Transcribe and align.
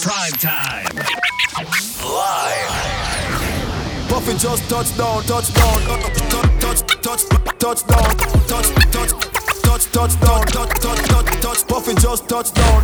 Prime 0.00 0.32
time. 0.32 0.86
Live. 2.02 2.70
Buffett 4.08 4.38
just 4.38 4.68
touchdown, 4.68 5.22
touchdown, 5.22 5.80
touch, 5.82 6.52
touch, 6.60 6.82
touch, 7.00 7.22
touchdown, 7.58 8.16
touch, 8.46 8.68
touch, 8.90 9.12
touch, 9.62 9.86
touchdown, 9.92 10.46
touch, 10.46 10.80
touch, 10.80 11.00
touch, 11.08 11.40
touch. 11.40 11.66
Buffett 11.68 11.98
just 11.98 12.28
touchdown. 12.28 12.82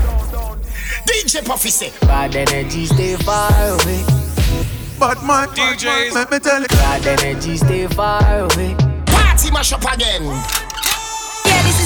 DJ 1.06 1.44
Puffy 1.44 1.70
say, 1.70 1.92
bad 2.02 2.36
energy 2.36 2.86
stay 2.86 3.16
far 3.16 3.50
away. 3.50 4.04
But 4.98 5.22
my 5.24 5.46
DJs, 5.48 6.12
let 6.12 6.30
me 6.30 6.38
tell 6.38 6.60
you, 6.60 6.68
bad 6.68 7.06
energy 7.06 7.56
stay 7.56 7.86
far 7.88 8.22
away. 8.40 8.76
Party 9.06 9.50
mash 9.50 9.72
up 9.72 9.82
again 9.92 10.22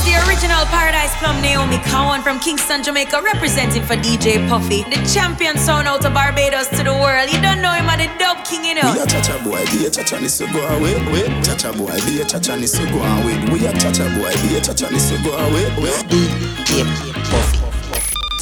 the 0.05 0.15
original 0.29 0.65
Paradise 0.67 1.15
Plum 1.17 1.41
Naomi 1.41 1.79
Cowan 1.79 2.23
from 2.23 2.39
Kingston, 2.41 2.83
Jamaica, 2.83 3.21
representing 3.23 3.83
for 3.83 3.97
DJ 3.97 4.47
Puffy. 4.49 4.83
The 4.85 5.01
champion 5.13 5.57
sound 5.59 5.89
out 5.89 6.05
of 6.05 6.13
Barbados 6.13 6.69
to 6.77 6.83
the 6.85 6.93
world. 6.93 7.31
You 7.33 7.41
don't 7.41 7.61
know 7.63 7.73
him 7.73 7.89
at 7.89 7.99
the 7.99 8.11
Dub 8.19 8.45
King, 8.45 8.65
you 8.65 8.75
know. 8.75 8.93
We 8.93 9.01
are 9.01 9.07
Chacha 9.07 9.43
Boy, 9.43 9.65
be 9.73 9.87
a 9.87 9.91
Chacha 9.91 10.21
Nissa 10.21 10.47
go 10.53 10.61
away, 10.77 10.95
wait. 11.11 11.29
Chacha 11.45 11.73
Boy, 11.73 11.97
be 12.07 12.21
a 12.21 12.25
Chacha 12.25 12.57
Nissa 12.57 12.85
go 12.93 13.01
away. 13.03 13.37
We 13.51 13.67
are 13.67 13.73
Chacha 13.73 14.05
Boy, 14.17 14.33
be 14.45 14.57
a 14.57 14.61
Chacha 14.61 14.91
Nissa 14.93 15.17
go 15.23 15.33
away, 15.33 15.65
wait. 15.81 15.97
DJ 16.07 16.85
Puffy. 17.31 17.61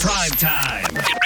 Prime 0.01 0.31
time. 0.33 1.22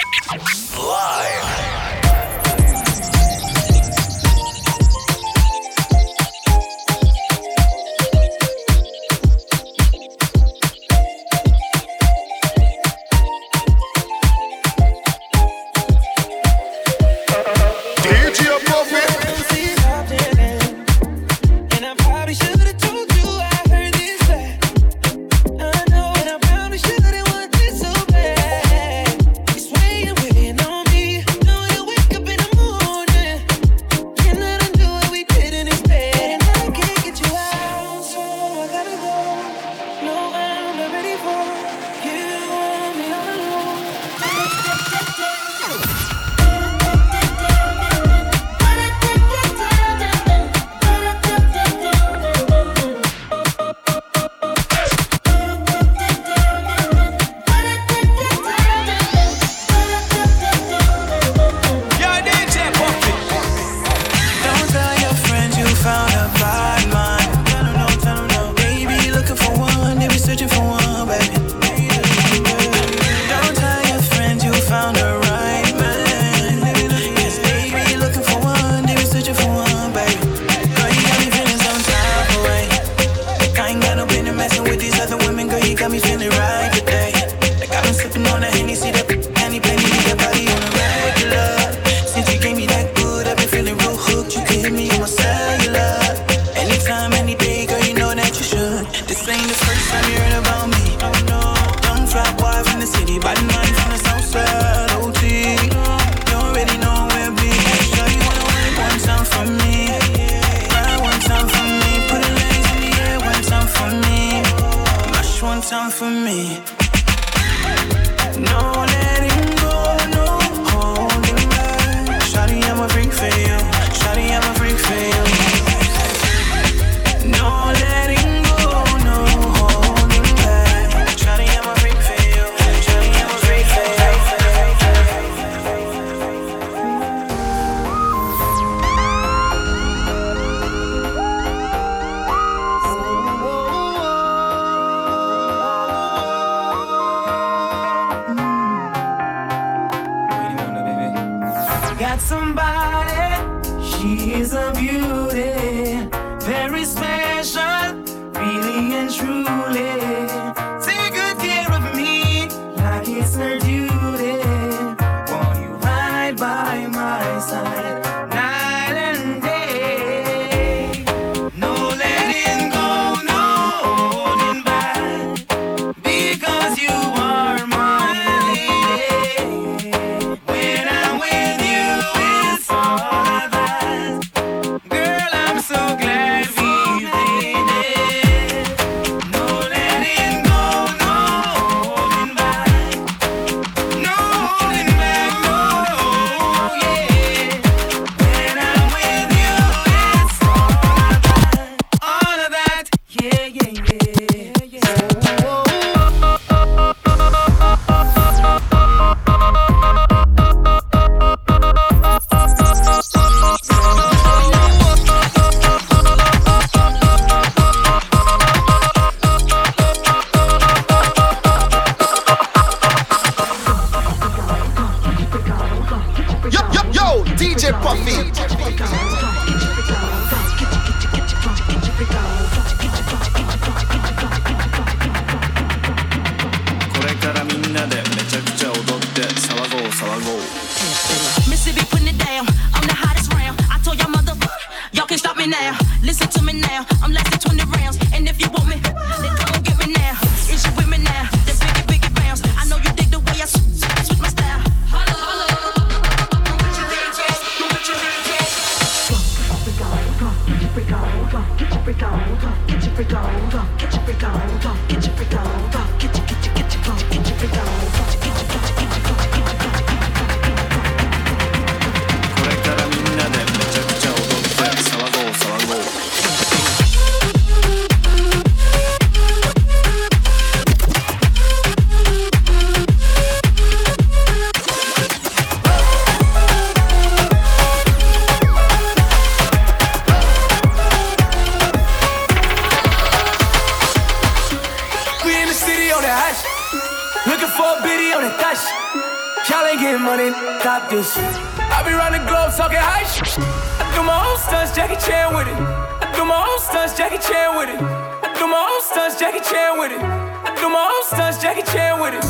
I 301.17 301.83
be 301.85 301.93
running 301.93 302.25
globe 302.25 302.53
talking 302.55 302.79
high 302.79 303.05
shit. 303.05 303.27
I 303.37 303.85
do 303.95 304.01
my 304.03 304.17
own 304.17 304.37
stunts, 304.37 304.75
Jackie 304.75 304.99
Chan 305.01 305.33
with 305.35 305.47
it. 305.47 305.57
I 305.57 306.11
do 306.15 306.25
my 306.25 306.37
own 306.37 306.59
stunts, 306.59 306.97
Jackie 306.97 307.17
Chan 307.19 307.57
with 307.57 307.69
it. 307.69 307.79
I 307.81 308.33
do 308.37 308.47
my 308.47 308.61
own 308.61 308.81
stunts, 308.81 309.19
Jackie 309.19 309.41
Chan 309.41 309.79
with 309.79 309.91
it. 309.91 310.01
I 310.01 310.55
do 310.59 310.69
my 310.69 310.85
own 310.85 311.03
stunts, 311.05 311.41
Jackie 311.41 311.65
Chan 311.71 311.99
with 312.01 312.13
it. 312.17 312.25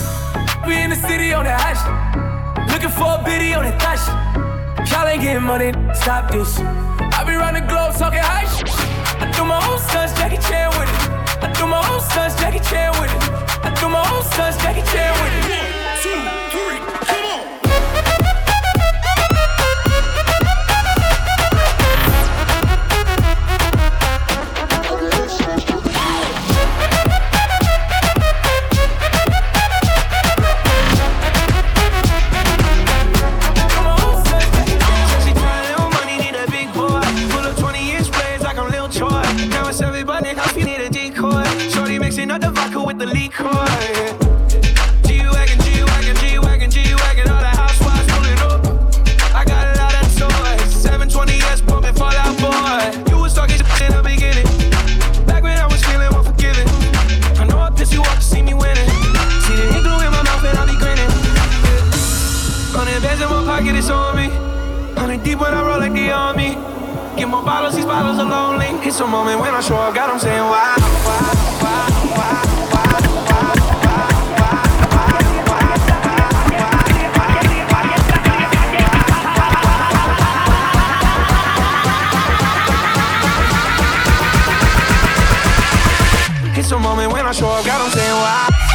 We 0.67 0.75
in 0.81 0.89
the 0.89 0.95
city 0.95 1.33
on 1.33 1.45
that 1.45 1.59
shit. 1.59 2.71
Looking 2.71 2.89
for 2.91 3.19
a 3.19 3.23
biddy 3.23 3.53
on 3.53 3.63
that 3.63 3.79
thot. 3.79 3.99
Y'all 4.89 5.07
ain't 5.07 5.21
getting 5.21 5.43
money, 5.43 5.71
stop 5.93 6.31
this. 6.31 6.59
I 6.59 7.23
be 7.23 7.35
running 7.35 7.65
globe 7.67 7.95
talking 7.95 8.19
high 8.19 8.47
shit. 8.51 8.69
I 9.21 9.31
do 9.35 9.43
my 9.43 9.59
own 9.67 9.79
stunts, 9.79 10.13
Jackie 10.19 10.37
Chan 10.47 10.69
with 10.77 10.87
it. 10.87 10.99
I 11.43 11.51
do 11.53 11.67
my 11.67 11.81
own 11.91 12.01
stunts, 12.01 12.35
Jackie 12.39 12.59
Chan 12.59 12.91
with 12.99 13.11
it. 13.11 13.21
I 13.63 13.69
do 13.79 13.89
my 13.89 14.03
own 14.11 14.23
stunts, 14.23 14.57
Jackie 14.63 14.85
Chan 14.91 15.11
with 15.21 15.33
it. 15.37 15.43
One, 15.47 15.67
two, 16.03 16.19
three, 16.53 16.79
It's 68.87 69.01
a 69.01 69.05
moment 69.05 69.41
when 69.41 69.53
I 69.53 69.59
show 69.59 69.75
up, 69.75 69.93
God, 69.93 70.11
I'm 70.11 70.17
saying 70.17 70.39
wow. 70.39 70.75
It's 86.57 86.71
a 86.71 86.79
moment 86.79 87.11
when 87.11 87.25
I 87.25 87.33
show 87.33 87.49
up, 87.49 87.65
God, 87.65 87.81
I'm 87.81 87.91
saying 87.91 88.13
wow. 88.13 88.66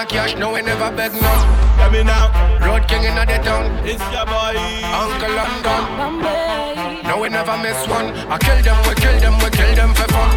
Spend 0.00 0.12
cash, 0.12 0.34
no, 0.36 0.54
we 0.54 0.62
never 0.62 0.90
beg 0.96 1.12
no. 1.12 1.32
Let 1.76 1.92
me 1.92 2.02
now. 2.02 2.32
Road 2.64 2.88
king 2.88 3.04
in 3.04 3.14
the 3.16 3.24
town. 3.44 3.68
It's 3.84 4.00
your 4.08 4.24
boy. 4.24 4.56
Uncle 4.96 5.34
London. 5.36 5.82
No, 7.04 7.20
we 7.20 7.28
never 7.28 7.58
miss 7.58 7.86
one. 7.86 8.08
I 8.32 8.38
kill 8.38 8.62
them, 8.62 8.80
we 8.88 8.94
kill 8.94 9.20
them, 9.20 9.36
we 9.44 9.50
kill 9.50 9.74
them 9.76 9.92
for 9.92 10.08
fun. 10.08 10.30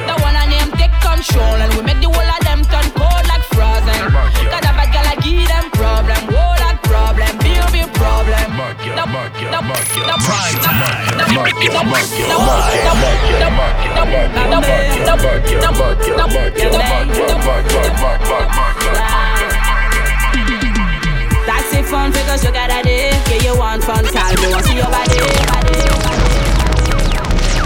The 0.00 0.16
one 0.24 0.36
I 0.36 0.46
name 0.48 0.72
take 0.80 0.96
control 1.04 1.60
and 1.60 1.74
we 1.74 1.82
make 1.82 2.00
the 2.00 2.08
whole 2.08 2.24
of 2.24 2.40
them 2.48 2.64
turn 2.72 2.88
cold 2.96 3.24
like 3.28 3.44
frozen. 3.52 4.00
Cause 4.48 4.64
a 4.64 4.72
bad 4.72 4.88
girl 4.88 5.04
I 5.12 5.16
give 5.20 5.44
them 5.44 5.70
problem, 5.76 6.32
whole 6.32 6.45
problem. 7.96 8.36
That's 21.46 21.72
it, 21.74 21.84
fun 21.86 22.12
figures 22.12 22.44
you 22.44 22.52
gotta 22.52 22.82
do. 22.82 22.90
Yeah, 22.90 23.42
you 23.42 23.58
want 23.58 23.84
fun, 23.84 24.04
call 24.04 24.34
me. 24.42 24.52
I 24.52 24.60
see 24.62 24.76
your 24.76 24.90
body, 24.90 25.18
body. 25.50 25.78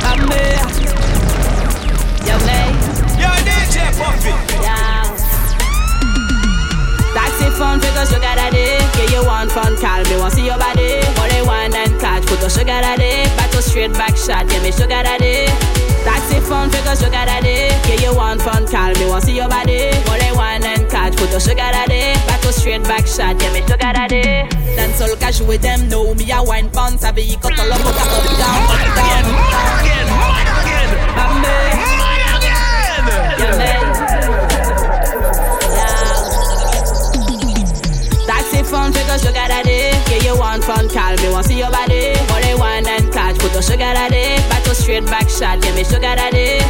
I'm 0.05 0.21
me. 0.29 0.45
Yo, 2.29 2.37
me. 2.47 2.61
Yo, 3.21 3.31
DJ 3.47 3.77
Puffy. 3.99 4.50
Fun 7.61 7.79
got 7.79 8.41
a 8.41 8.51
day. 8.51 8.79
Yeah, 8.97 9.21
you 9.21 9.27
want 9.27 9.53
fun, 9.53 9.77
call 9.77 10.03
me. 10.09 10.17
Want 10.17 10.33
see 10.33 10.47
your 10.47 10.57
body. 10.57 11.01
Money 11.21 11.43
wine 11.45 11.75
and 11.75 12.01
catch, 12.01 12.25
put 12.27 12.41
the 12.41 12.49
sugar 12.49 12.81
daddy. 12.81 13.29
Back 13.37 13.51
to 13.53 13.61
straight 13.61 13.93
back 13.93 14.17
shot, 14.17 14.51
yeah, 14.51 14.63
me 14.63 14.73
sugar 14.73 15.05
daddy. 15.05 15.47
Taxi 16.05 16.41
fun 16.41 16.71
because 16.71 17.03
you 17.03 17.11
got 17.11 17.29
a 17.29 17.43
day. 17.43 17.69
Yeah, 17.89 18.01
you 18.01 18.17
want 18.17 18.41
fun, 18.41 18.67
call 18.67 18.93
me. 18.97 19.07
Want 19.07 19.25
see 19.25 19.37
your 19.37 19.49
body. 19.49 19.93
Money 20.09 20.33
wine 20.33 20.65
and 20.65 20.89
catch, 20.89 21.17
put 21.17 21.31
the 21.31 21.39
sugar 21.39 21.69
daddy. 21.77 22.17
Back 22.27 22.41
to 22.41 22.53
straight 22.53 22.83
back 22.85 23.07
shot, 23.07 23.37
yeah, 23.43 23.53
me 23.53 23.61
sugar 23.61 23.93
daddy. 23.93 24.49
Dance 24.77 25.01
all 25.01 25.15
cash 25.17 25.41
with 25.41 25.61
them, 25.61 25.89
know 25.89 26.15
me 26.15 26.31
a 26.33 26.43
wine 26.43 26.71
pounds. 26.71 27.05
I 27.05 27.13
be 27.13 27.37
cut 27.37 27.59
all 27.61 27.73
up, 27.73 27.81
up, 27.81 27.87
up, 27.87 28.25
down, 28.41 28.63
up, 28.65 28.81
down, 28.97 29.21
up, 29.21 29.35
down. 29.37 29.61
Mame. 31.43 31.81
Yeah, 31.85 32.00
Fun 39.11 39.19
you 39.27 39.33
got 39.35 39.51
a. 39.51 39.67
Yeah, 39.67 40.23
you 40.23 40.39
want 40.39 40.63
fun, 40.63 40.89
call 40.89 41.17
me, 41.19 41.35
want 41.35 41.45
see 41.47 41.59
your 41.59 41.69
body. 41.69 42.15
Money 42.31 42.55
wine 42.55 42.87
and 42.87 43.13
catch, 43.13 43.41
put 43.41 43.53
the 43.53 43.61
sugar 43.61 43.91
daddy. 43.91 44.39
Back 44.47 44.63
to 44.63 44.73
straight 44.73 45.05
back 45.07 45.29
shot. 45.29 45.59
Yeah, 45.65 45.75
me 45.75 45.83
sugar 45.83 46.15
daddy. 46.15 46.63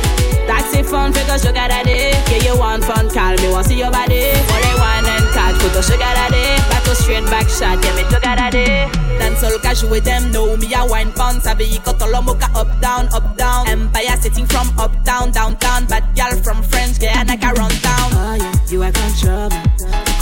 Taxi 0.49 0.82
phone 0.82 1.12
figure 1.12 1.37
sugar 1.37 1.68
daddy. 1.68 2.16
Yeah, 2.32 2.40
you 2.40 2.56
want 2.56 2.82
fun, 2.82 3.11
call 3.12 3.37
me, 3.37 3.52
want 3.52 3.66
see 3.66 3.76
your 3.76 3.90
body. 3.92 4.32
Money 4.49 4.73
wine 4.80 5.04
and 5.04 5.28
catch, 5.37 5.61
put 5.61 5.76
the 5.76 5.82
sugar 5.85 6.00
daddy. 6.16 6.56
Back 6.73 6.82
to 6.85 6.94
straight 6.97 7.28
back 7.28 7.44
shot. 7.44 7.76
Yeah, 7.85 7.92
me 7.92 8.09
sugar 8.09 8.32
daddy. 8.32 8.88
Dance 9.20 9.44
all 9.44 9.59
casual 9.61 9.90
with 9.90 10.04
them, 10.04 10.32
know 10.32 10.56
me 10.56 10.73
a 10.73 10.80
wine 10.88 11.12
pound. 11.12 11.42
Sabi 11.42 11.76
iko 11.76 11.92
tolomoka 11.92 12.49
up 12.56 12.73
down, 12.80 13.12
up 13.12 13.37
down. 13.37 13.68
Empire 13.68 14.16
sitting 14.16 14.47
from 14.47 14.73
uptown, 14.80 15.30
downtown. 15.30 15.85
Bad 15.85 16.09
gal 16.16 16.32
from 16.40 16.62
French, 16.62 17.04
yeah, 17.04 17.20
and 17.20 17.30
I 17.30 17.37
can 17.37 17.52
run 17.52 17.75
down. 17.85 18.09
Oh 18.16 18.35
yeah, 18.40 18.73
you 18.73 18.82
are 18.82 18.92
control. 18.92 19.52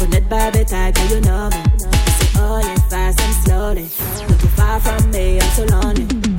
Connect 0.03 0.29
by 0.29 0.51
the 0.51 0.65
tag, 0.67 0.99
you 1.15 1.21
know 1.21 1.68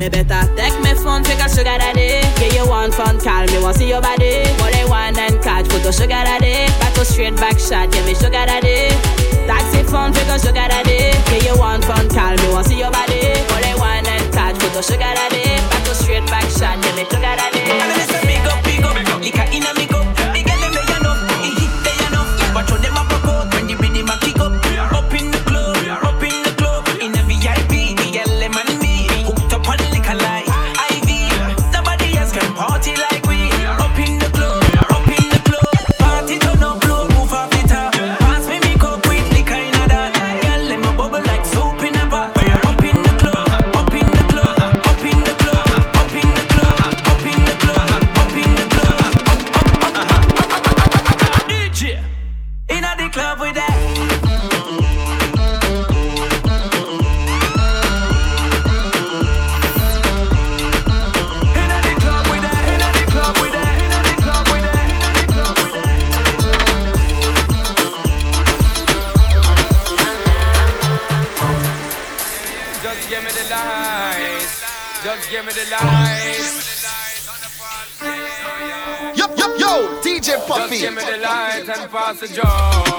Me 0.00 0.08
better 0.08 0.48
take 0.56 0.80
me 0.80 0.94
phone, 0.94 1.22
figure 1.22 1.46
sugar 1.46 1.76
daddy. 1.76 2.24
Yeah, 2.40 2.56
you 2.56 2.66
want 2.66 2.94
fun, 2.94 3.20
call 3.20 3.44
me, 3.44 3.60
want 3.60 3.76
see 3.76 3.86
your 3.86 4.00
body. 4.00 4.48
Money 4.56 4.88
wine 4.88 5.18
and 5.18 5.36
catch, 5.42 5.68
put 5.68 5.82
the 5.82 5.92
sugar 5.92 6.24
daddy. 6.24 6.72
Back 6.80 6.94
to 6.94 7.04
straight 7.04 7.36
back 7.36 7.58
shot, 7.58 7.94
yeah, 7.94 8.06
me 8.06 8.14
sugar 8.14 8.48
daddy. 8.48 8.88
Taxi 9.44 9.82
phone, 9.82 10.14
figure 10.14 10.38
sugar 10.38 10.66
daddy. 10.72 11.12
Yeah, 11.28 11.52
you 11.52 11.58
want 11.60 11.84
fun, 11.84 12.08
call 12.08 12.34
me, 12.34 12.48
want 12.48 12.66
see 12.66 12.78
your 12.78 12.90
body. 12.90 13.28
Money 13.52 13.74
wine 13.76 14.06
and 14.06 14.32
catch, 14.32 14.58
put 14.58 14.72
the 14.72 14.80
sugar 14.80 15.00
daddy. 15.00 15.44
Back 15.68 15.84
to 15.84 15.94
straight 15.94 16.24
back 16.32 16.48
shot, 16.48 16.82
yeah, 16.82 16.96
me 16.96 17.04
sugar 17.04 17.20
daddy. 17.20 17.49
Lights 81.92 82.22
and 82.22 82.89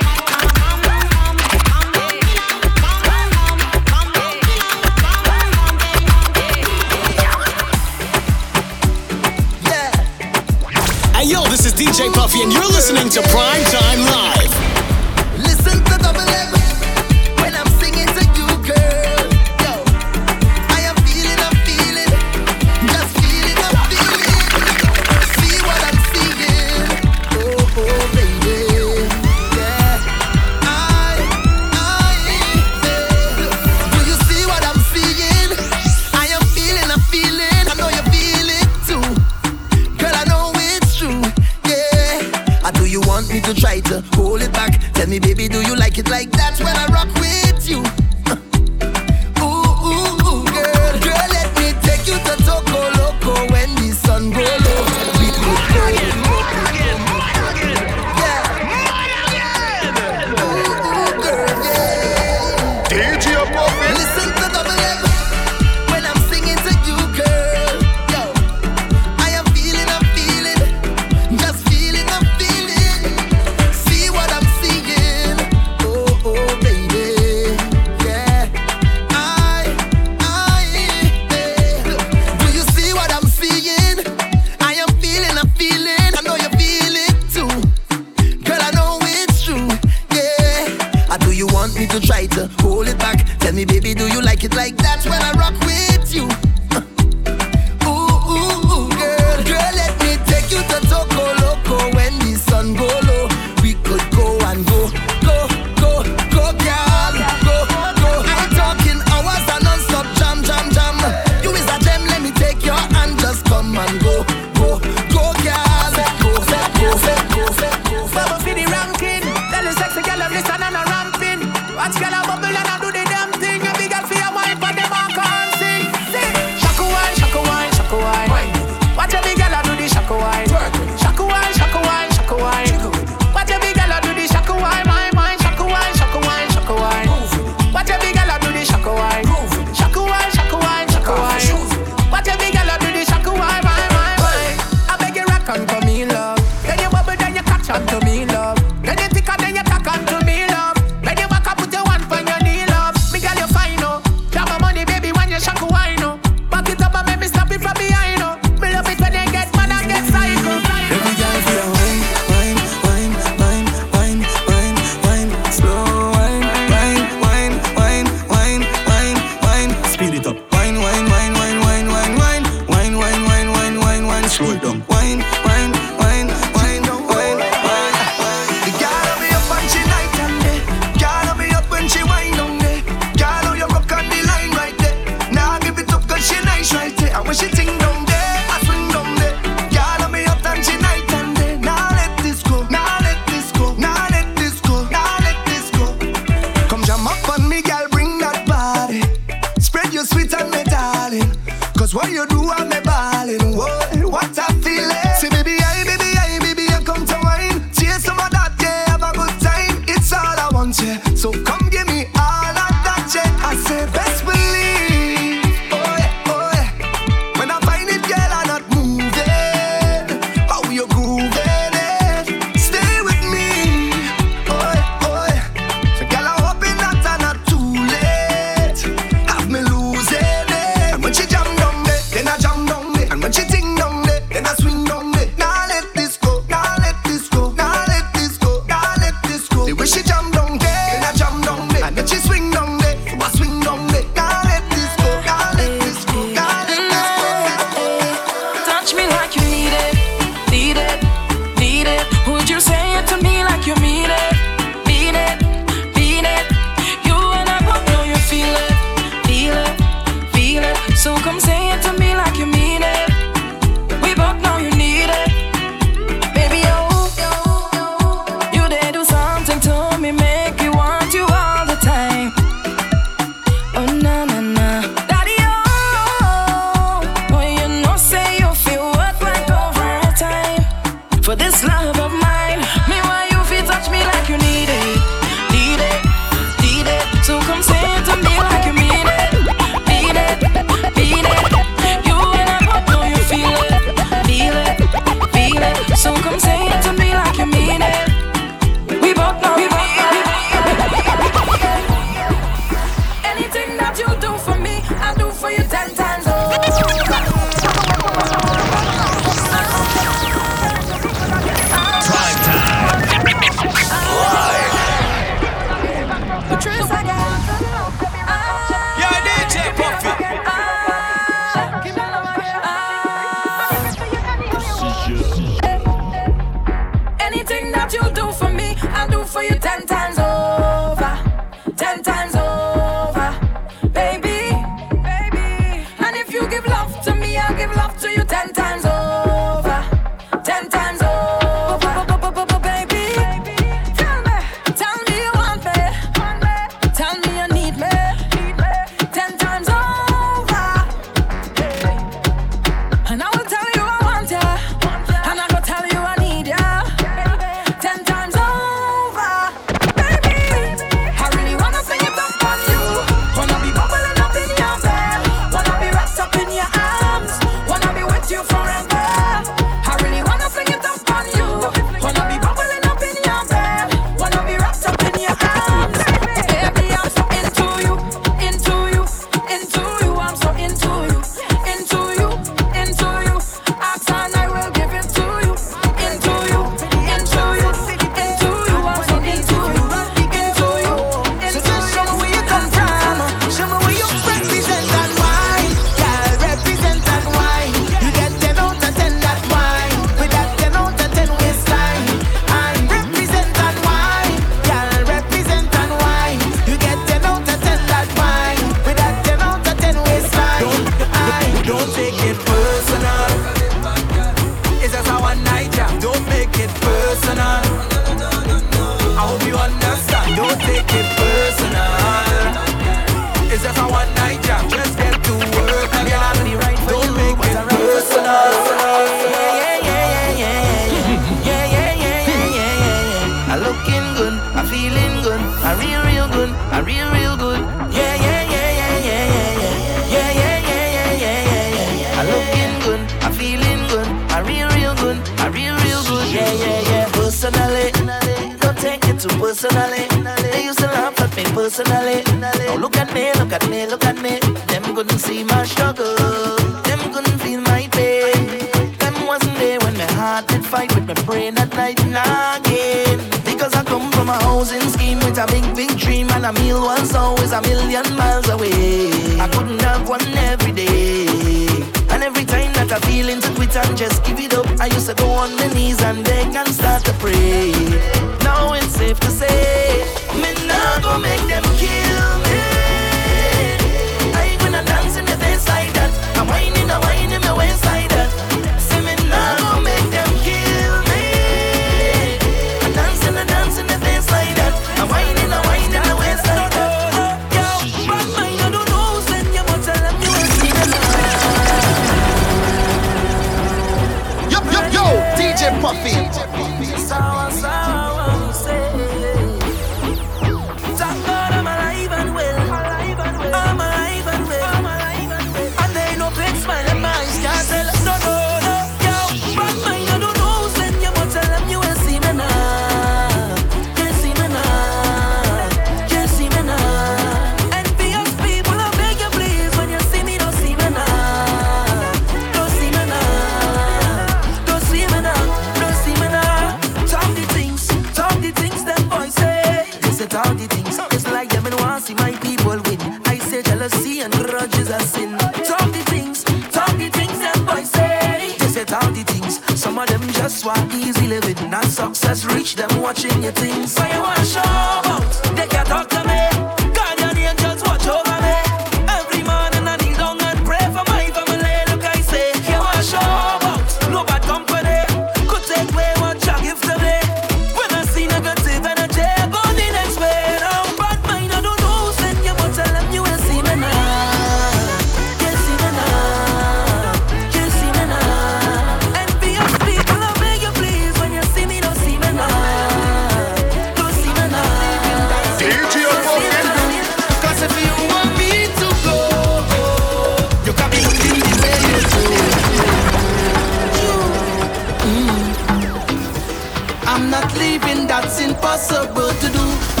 work 599.09 599.39
to 599.39 599.49
do. 599.49 600.00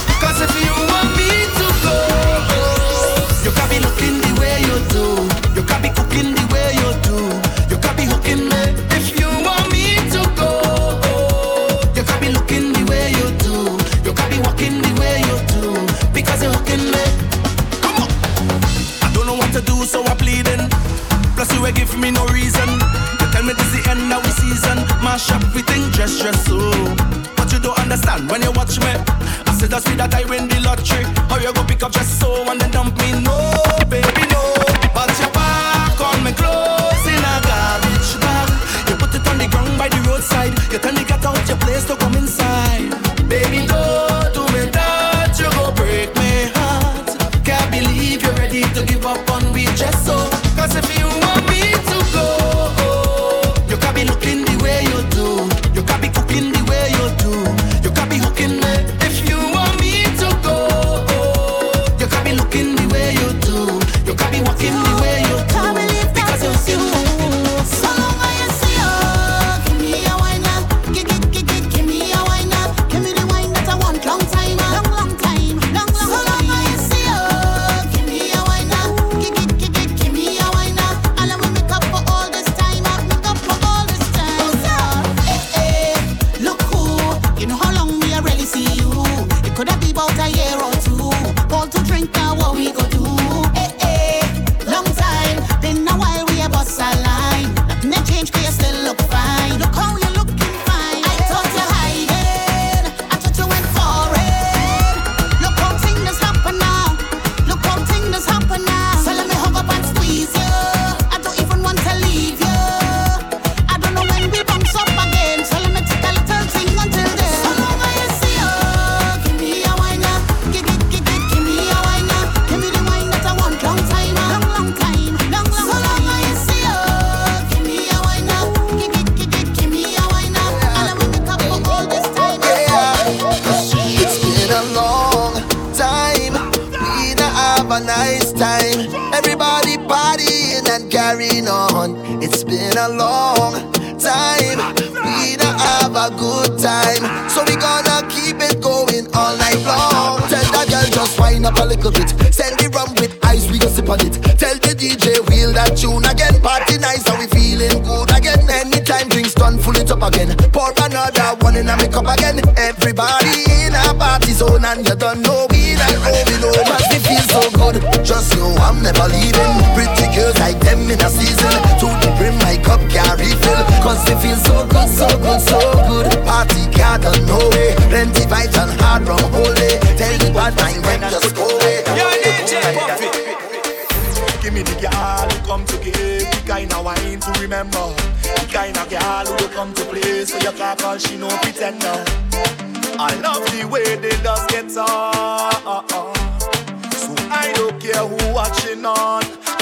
when 28.19 28.41
you 28.41 28.51
watch 28.51 28.79
me. 28.79 28.91
I 29.47 29.55
said 29.57 29.69
that's 29.69 29.87
me 29.87 29.95
that 29.95 30.13
I 30.13 30.25
win 30.25 30.47
the 30.47 30.59
lottery. 30.59 31.03
How 31.29 31.37
you 31.39 31.53
go 31.53 31.63
pick 31.63 31.83
up 31.83 31.91
just 31.91 32.19
so 32.19 32.49
and 32.49 32.59
then 32.59 32.71
dump 32.71 32.90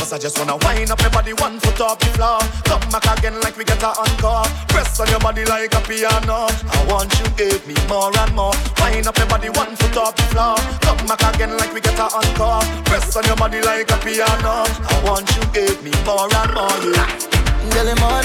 Cause 0.10 0.18
I 0.18 0.22
just 0.24 0.40
wanna 0.40 0.58
wind 0.66 0.90
up 0.90 0.98
everybody 1.06 1.34
body 1.34 1.44
one 1.44 1.60
foot 1.60 1.82
off 1.82 2.00
the 2.00 2.08
floor. 2.18 2.40
Come 2.66 2.82
back 2.90 3.06
again 3.20 3.40
like 3.42 3.56
we 3.58 3.64
get 3.64 3.84
a 3.84 3.90
encore. 3.90 4.42
Press 4.70 5.00
on 5.00 5.08
your 5.08 5.20
body 5.20 5.46
like 5.46 5.72
a 5.76 5.82
piano. 5.82 6.50
I 6.50 6.86
want 6.90 7.14
you 7.20 7.30
give 7.38 7.62
me 7.68 7.76
more 7.88 8.10
and 8.18 8.34
more. 8.34 8.58
Wind 8.82 9.06
up 9.06 9.14
everybody 9.20 9.50
body 9.50 9.70
one 9.70 9.76
foot 9.76 9.98
off 9.98 10.16
the 10.16 10.24
floor. 10.34 10.58
Come 10.82 11.06
back 11.06 11.22
again 11.36 11.56
like 11.58 11.76
we 11.76 11.80
get 11.82 12.00
a 12.00 12.10
encore. 12.10 12.66
Press 12.86 13.16
on 13.18 13.24
your 13.26 13.36
body 13.36 13.62
like 13.62 13.92
a 13.92 13.98
piano. 14.02 14.66
I 14.66 15.02
want 15.06 15.30
you 15.38 15.46
give 15.54 15.78
me 15.84 15.92
more 16.04 16.26
and 16.26 16.54
more. 16.58 16.74
Yeah. 16.90 18.19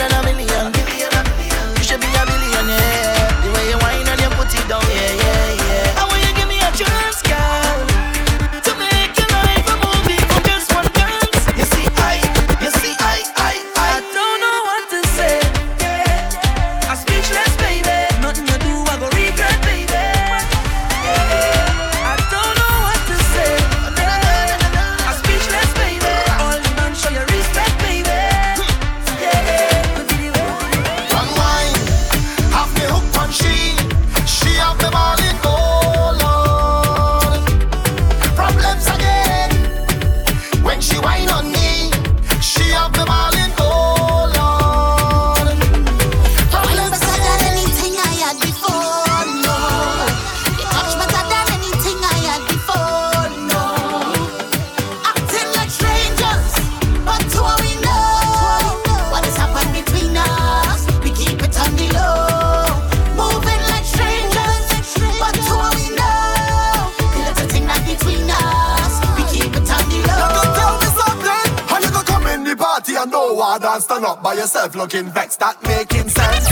looking 74.74 75.08
back, 75.10 75.30
start 75.30 75.62
making 75.62 76.08
sense. 76.08 76.48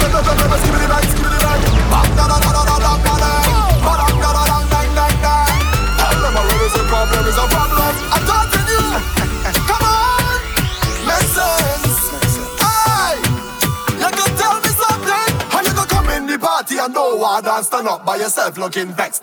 is 6.64 6.74
a 6.74 6.84
problem, 6.88 7.26
is 7.26 7.38
a 7.38 7.46
problem. 7.48 7.94
I'm 8.12 8.24
you. 8.70 8.82
Come 9.68 9.84
on. 9.84 10.38
Make 11.08 11.28
sense. 11.32 12.02
You 14.00 14.10
tell 14.36 14.60
me 14.60 14.70
something. 14.82 15.30
You 15.64 15.72
come 15.86 16.08
in 16.10 16.26
the 16.26 16.38
party 16.38 16.76
dance, 17.42 17.66
stand 17.66 17.88
up 17.88 18.04
by 18.04 18.16
yourself 18.16 18.58
looking 18.58 18.92
back. 18.92 19.13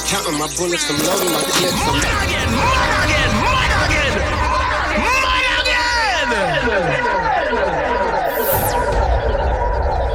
I'm 0.00 0.06
counting 0.06 0.38
my 0.38 0.48
bullets. 0.56 0.88
I'm 0.88 0.96
loading 0.96 1.30
my 1.30 1.42
clips. 1.42 1.76
I'm 1.76 2.00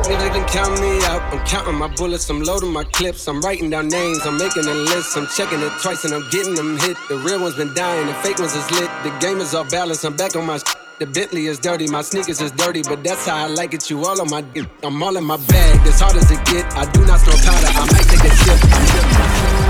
Niggas 0.05 0.33
can 0.33 0.47
count 0.47 0.81
me 0.81 1.03
out. 1.05 1.21
I'm 1.31 1.45
counting 1.45 1.75
my 1.75 1.87
bullets. 1.87 2.29
I'm 2.31 2.41
loading 2.41 2.73
my 2.73 2.83
clips. 2.83 3.27
I'm 3.27 3.41
writing 3.41 3.69
down 3.69 3.89
names. 3.89 4.25
I'm 4.25 4.37
making 4.37 4.65
a 4.65 4.73
list. 4.73 5.15
I'm 5.15 5.27
checking 5.27 5.61
it 5.61 5.71
twice 5.81 6.03
and 6.03 6.15
I'm 6.15 6.27
getting 6.31 6.55
them 6.55 6.79
hit. 6.79 6.97
The 7.07 7.17
real 7.17 7.41
ones 7.41 7.55
been 7.55 7.73
dying. 7.75 8.07
The 8.07 8.13
fake 8.15 8.39
ones 8.39 8.55
is 8.55 8.69
lit. 8.71 8.89
The 9.03 9.15
game 9.19 9.39
is 9.39 9.53
off 9.53 9.69
balance. 9.69 10.03
I'm 10.03 10.15
back 10.15 10.35
on 10.35 10.47
my. 10.47 10.57
Sh- 10.57 10.63
the 10.97 11.05
Bentley 11.05 11.47
is 11.47 11.59
dirty, 11.59 11.87
my 11.87 12.01
sneakers 12.01 12.39
is 12.39 12.51
dirty, 12.51 12.81
but 12.81 13.03
that's 13.03 13.27
how 13.27 13.35
I 13.35 13.47
like 13.47 13.73
it. 13.73 13.89
You 13.89 14.05
all 14.05 14.21
on 14.21 14.29
my 14.29 14.39
dick. 14.39 14.65
I'm 14.81 15.03
all 15.03 15.17
in 15.17 15.25
my 15.25 15.35
bag, 15.35 15.85
as 15.85 15.99
hard 15.99 16.15
as 16.15 16.31
it 16.31 16.39
get. 16.45 16.63
I 16.73 16.89
do 16.89 17.05
not 17.05 17.19
store 17.19 17.33
powder, 17.33 17.67
I 17.67 17.85
might 17.91 18.07
take 18.07 18.23
a 18.23 18.33
sip. 18.33 19.64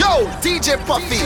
Yo, 0.00 0.24
DJ 0.40 0.78
Puffy. 0.86 1.20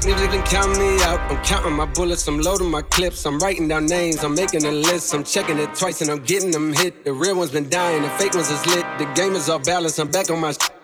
Niggas 0.00 0.30
can 0.30 0.42
count 0.44 0.78
me 0.78 1.02
out. 1.02 1.20
I'm 1.30 1.44
counting 1.44 1.74
my 1.74 1.84
bullets. 1.84 2.26
I'm 2.26 2.38
loading 2.38 2.70
my 2.70 2.80
clips. 2.80 3.26
I'm 3.26 3.38
writing 3.38 3.68
down 3.68 3.84
names. 3.84 4.24
I'm 4.24 4.34
making 4.34 4.64
a 4.64 4.70
list. 4.70 5.12
I'm 5.12 5.22
checking 5.22 5.58
it 5.58 5.74
twice 5.74 6.00
and 6.00 6.10
I'm 6.10 6.20
getting 6.20 6.50
them 6.50 6.72
hit. 6.72 7.04
The 7.04 7.12
real 7.12 7.36
ones 7.36 7.50
been 7.50 7.68
dying. 7.68 8.00
The 8.00 8.08
fake 8.10 8.32
ones 8.32 8.50
is 8.50 8.64
lit. 8.66 8.86
The 8.96 9.04
game 9.14 9.34
is 9.34 9.50
off 9.50 9.64
balance. 9.64 9.98
I'm 9.98 10.10
back 10.10 10.30
on 10.30 10.40
my. 10.40 10.52
Sh- 10.52 10.83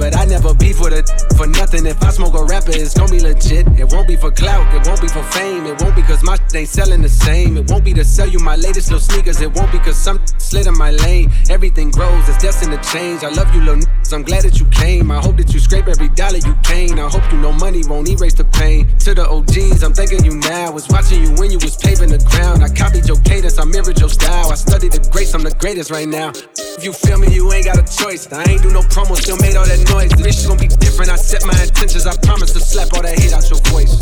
But 0.00 0.16
I 0.16 0.24
never 0.24 0.54
beef 0.54 0.80
with 0.80 0.92
it 0.92 1.08
for 1.36 1.46
nothing. 1.46 1.86
If 1.86 2.02
I 2.02 2.10
smoke 2.10 2.34
a 2.34 2.44
rapper, 2.44 2.72
it's 2.72 2.94
gonna 2.94 3.10
be 3.10 3.20
legit. 3.20 3.66
It 3.78 3.92
won't 3.92 4.08
be 4.08 4.16
for 4.16 4.30
clout, 4.30 4.72
it 4.74 4.86
won't 4.86 5.00
be 5.00 5.08
for 5.08 5.22
fame. 5.24 5.66
It 5.66 5.80
won't 5.80 5.94
be 5.94 6.02
cause 6.02 6.22
my 6.22 6.36
shit 6.36 6.54
ain't 6.56 6.68
selling 6.68 7.02
the 7.02 7.08
same. 7.08 7.56
It 7.56 7.70
won't 7.70 7.84
be 7.84 7.92
to 7.94 8.04
sell 8.04 8.26
you 8.26 8.38
my 8.38 8.56
latest 8.56 8.90
little 8.90 9.00
sneakers. 9.00 9.40
It 9.40 9.52
won't 9.52 9.70
be 9.70 9.78
cause 9.78 9.98
some 9.98 10.18
slid 10.38 10.66
in 10.66 10.76
my 10.76 10.90
lane. 10.90 11.30
Everything 11.50 11.90
grows, 11.90 12.28
it's 12.28 12.38
destined 12.38 12.72
to 12.72 12.90
change. 12.90 13.24
I 13.24 13.28
love 13.28 13.54
you, 13.54 13.60
little 13.60 13.76
niggas. 13.76 14.12
I'm 14.12 14.22
glad 14.22 14.42
that 14.42 14.58
you 14.58 14.66
came. 14.66 15.10
I 15.10 15.20
hope 15.20 15.36
that 15.36 15.52
you 15.54 15.60
scrape 15.60 15.86
every 15.86 16.08
dollar 16.08 16.38
you 16.38 16.54
came. 16.62 16.98
I 16.98 17.08
hope 17.08 17.22
you 17.30 17.38
know 17.38 17.52
money 17.52 17.82
won't 17.86 18.08
erase 18.08 18.34
the 18.34 18.44
pain. 18.44 18.88
To 19.04 19.14
the 19.14 19.28
OGs, 19.28 19.82
I'm 19.82 19.94
thanking 19.94 20.24
you 20.24 20.36
now. 20.36 20.72
Was 20.72 20.88
watching 20.88 21.22
you 21.22 21.30
when 21.36 21.50
you 21.50 21.58
was 21.58 21.76
paving 21.76 22.10
the 22.10 22.18
ground. 22.18 22.64
I 22.64 22.68
copied 22.68 23.06
your 23.06 23.20
cadence, 23.20 23.58
I 23.58 23.64
mirrored 23.64 24.00
your 24.00 24.08
style. 24.08 24.50
I 24.50 24.56
studied 24.56 24.92
the 24.92 25.08
greats, 25.10 25.34
I'm 25.34 25.42
the 25.42 25.54
greatest 25.54 25.90
right 25.90 26.08
now. 26.08 26.32
If 26.56 26.84
you 26.84 26.92
feel 26.92 27.18
me, 27.18 27.32
you 27.32 27.52
ain't 27.52 27.66
got 27.66 27.78
a 27.78 27.86
choice. 27.86 28.30
I 28.32 28.44
ain't 28.50 28.62
do 28.62 28.70
no 28.70 28.80
promo, 28.80 29.16
still 29.16 29.36
all 29.56 29.66
that 29.66 29.80
noise. 29.90 30.10
This 30.10 30.40
shit 30.40 30.48
gon' 30.48 30.58
be 30.58 30.68
different. 30.68 31.10
I 31.10 31.16
set 31.16 31.44
my 31.46 31.56
intentions. 31.62 32.06
I 32.06 32.16
promise 32.16 32.52
to 32.52 32.60
slap 32.60 32.92
all 32.94 33.02
that 33.02 33.18
hate 33.18 33.32
out 33.32 33.48
your 33.48 33.60
voice. 33.70 34.00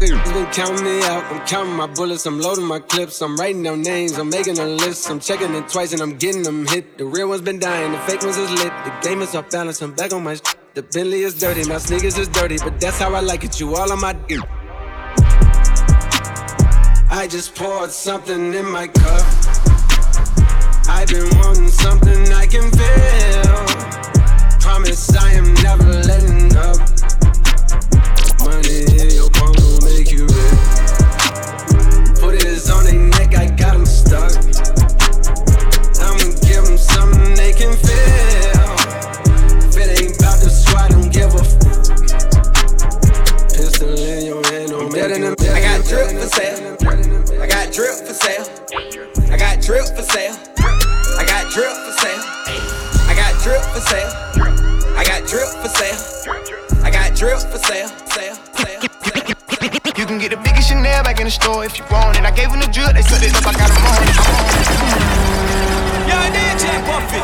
You 0.00 0.14
been 0.32 0.46
counting 0.52 0.84
me 0.84 1.02
out. 1.02 1.24
I'm 1.32 1.44
counting 1.46 1.74
my 1.74 1.86
bullets. 1.86 2.24
I'm 2.26 2.40
loading 2.40 2.64
my 2.64 2.78
clips. 2.78 3.20
I'm 3.20 3.36
writing 3.36 3.62
down 3.62 3.82
names. 3.82 4.16
I'm 4.16 4.30
making 4.30 4.58
a 4.58 4.66
list. 4.66 5.10
I'm 5.10 5.20
checking 5.20 5.52
it 5.54 5.68
twice 5.68 5.92
and 5.92 6.00
I'm 6.00 6.16
getting 6.16 6.42
them 6.42 6.66
hit. 6.66 6.98
The 6.98 7.04
real 7.04 7.28
ones 7.28 7.42
been 7.42 7.58
dying. 7.58 7.92
The 7.92 7.98
fake 8.00 8.22
ones 8.22 8.36
is 8.36 8.50
lit. 8.50 8.72
The 8.84 8.96
game 9.02 9.22
is 9.22 9.34
off 9.34 9.50
balance. 9.50 9.82
I'm 9.82 9.94
back 9.94 10.12
on 10.12 10.22
my. 10.22 10.36
Sh- 10.36 10.54
the 10.74 10.82
Bentley 10.82 11.22
is 11.22 11.38
dirty. 11.38 11.68
My 11.68 11.78
sneakers 11.78 12.16
is 12.16 12.28
dirty, 12.28 12.58
but 12.58 12.80
that's 12.80 12.98
how 12.98 13.12
I 13.14 13.20
like 13.20 13.42
it. 13.42 13.58
You 13.58 13.74
all 13.74 13.90
on 13.90 14.00
my. 14.00 14.14
I 17.10 17.26
just 17.26 17.56
poured 17.56 17.90
something 17.90 18.54
in 18.54 18.70
my 18.70 18.86
cup. 18.86 19.26
I've 20.88 21.08
been 21.08 21.28
wanting 21.38 21.68
something 21.68 22.32
I 22.32 22.46
can 22.46 22.70
feel 22.70 24.07
promise 24.78 25.16
I 25.16 25.32
am 25.32 25.54
never 25.54 25.90
letting 26.06 26.54
up. 26.56 26.78
Money 28.46 28.86
in 28.94 29.10
your 29.10 29.28
palm 29.30 29.50
will 29.58 29.82
make 29.82 30.12
you 30.12 30.22
rich. 30.22 30.94
Put 32.22 32.38
it 32.38 32.70
on 32.70 32.84
their 32.84 32.94
neck, 33.18 33.34
I 33.34 33.46
got 33.58 33.74
them 33.74 33.86
stuck. 33.86 34.30
I'ma 35.98 36.30
give 36.46 36.62
them 36.62 36.78
something 36.78 37.34
they 37.34 37.52
can 37.58 37.74
feel. 37.74 38.70
If 39.66 39.76
it 39.82 39.98
ain't 39.98 40.16
about 40.16 40.38
the 40.38 40.50
squad, 40.50 40.90
don't 40.92 41.10
give 41.12 41.34
a 41.34 41.42
f. 41.42 41.58
Pistol 43.50 43.98
in 43.98 44.26
your 44.26 44.46
hand, 44.46 44.70
don't 44.70 44.92
make 44.92 45.18
you 45.18 45.52
I 45.54 45.60
got 45.60 45.84
drip 45.86 46.08
for 46.14 46.28
sale. 46.38 46.76
I 47.42 47.46
got 47.48 47.72
drip 47.72 47.96
for 48.06 48.14
sale. 48.14 48.46
I 49.32 49.36
got 49.36 49.60
drip 49.60 49.86
for 49.96 50.02
sale. 50.02 50.36
I 51.18 51.24
got 51.26 51.50
drip 51.50 51.72
for 51.72 51.92
sale. 52.00 52.37
I 53.38 53.40
got 53.40 53.46
drip 53.46 53.62
for 53.70 53.80
sale. 53.86 54.10
I 54.98 55.04
got 55.06 55.22
drip 55.30 55.46
for 55.62 55.70
sale. 55.70 55.94
I 56.82 56.90
got 56.90 57.14
drip 57.14 57.38
for 57.38 57.58
sale. 57.58 57.86
Sale. 58.10 58.34
Sale. 58.34 58.82
You 59.94 60.06
can 60.06 60.18
get 60.18 60.30
the 60.34 60.42
biggest 60.42 60.66
Chanel 60.68 61.04
back 61.04 61.20
in 61.20 61.26
the 61.26 61.30
store 61.30 61.64
if 61.64 61.78
you 61.78 61.84
want 61.88 62.18
it. 62.18 62.24
I 62.26 62.32
gave 62.34 62.50
them 62.50 62.58
the 62.58 62.66
drip, 62.66 62.98
they 62.98 63.02
sucked 63.02 63.22
it 63.22 63.30
up, 63.38 63.46
I 63.46 63.54
got 63.54 63.70
them 63.70 63.86
on 63.86 64.02
it. 64.02 64.18
Yo, 66.10 66.18
DJ 66.34 66.82
Puffy. 66.82 67.22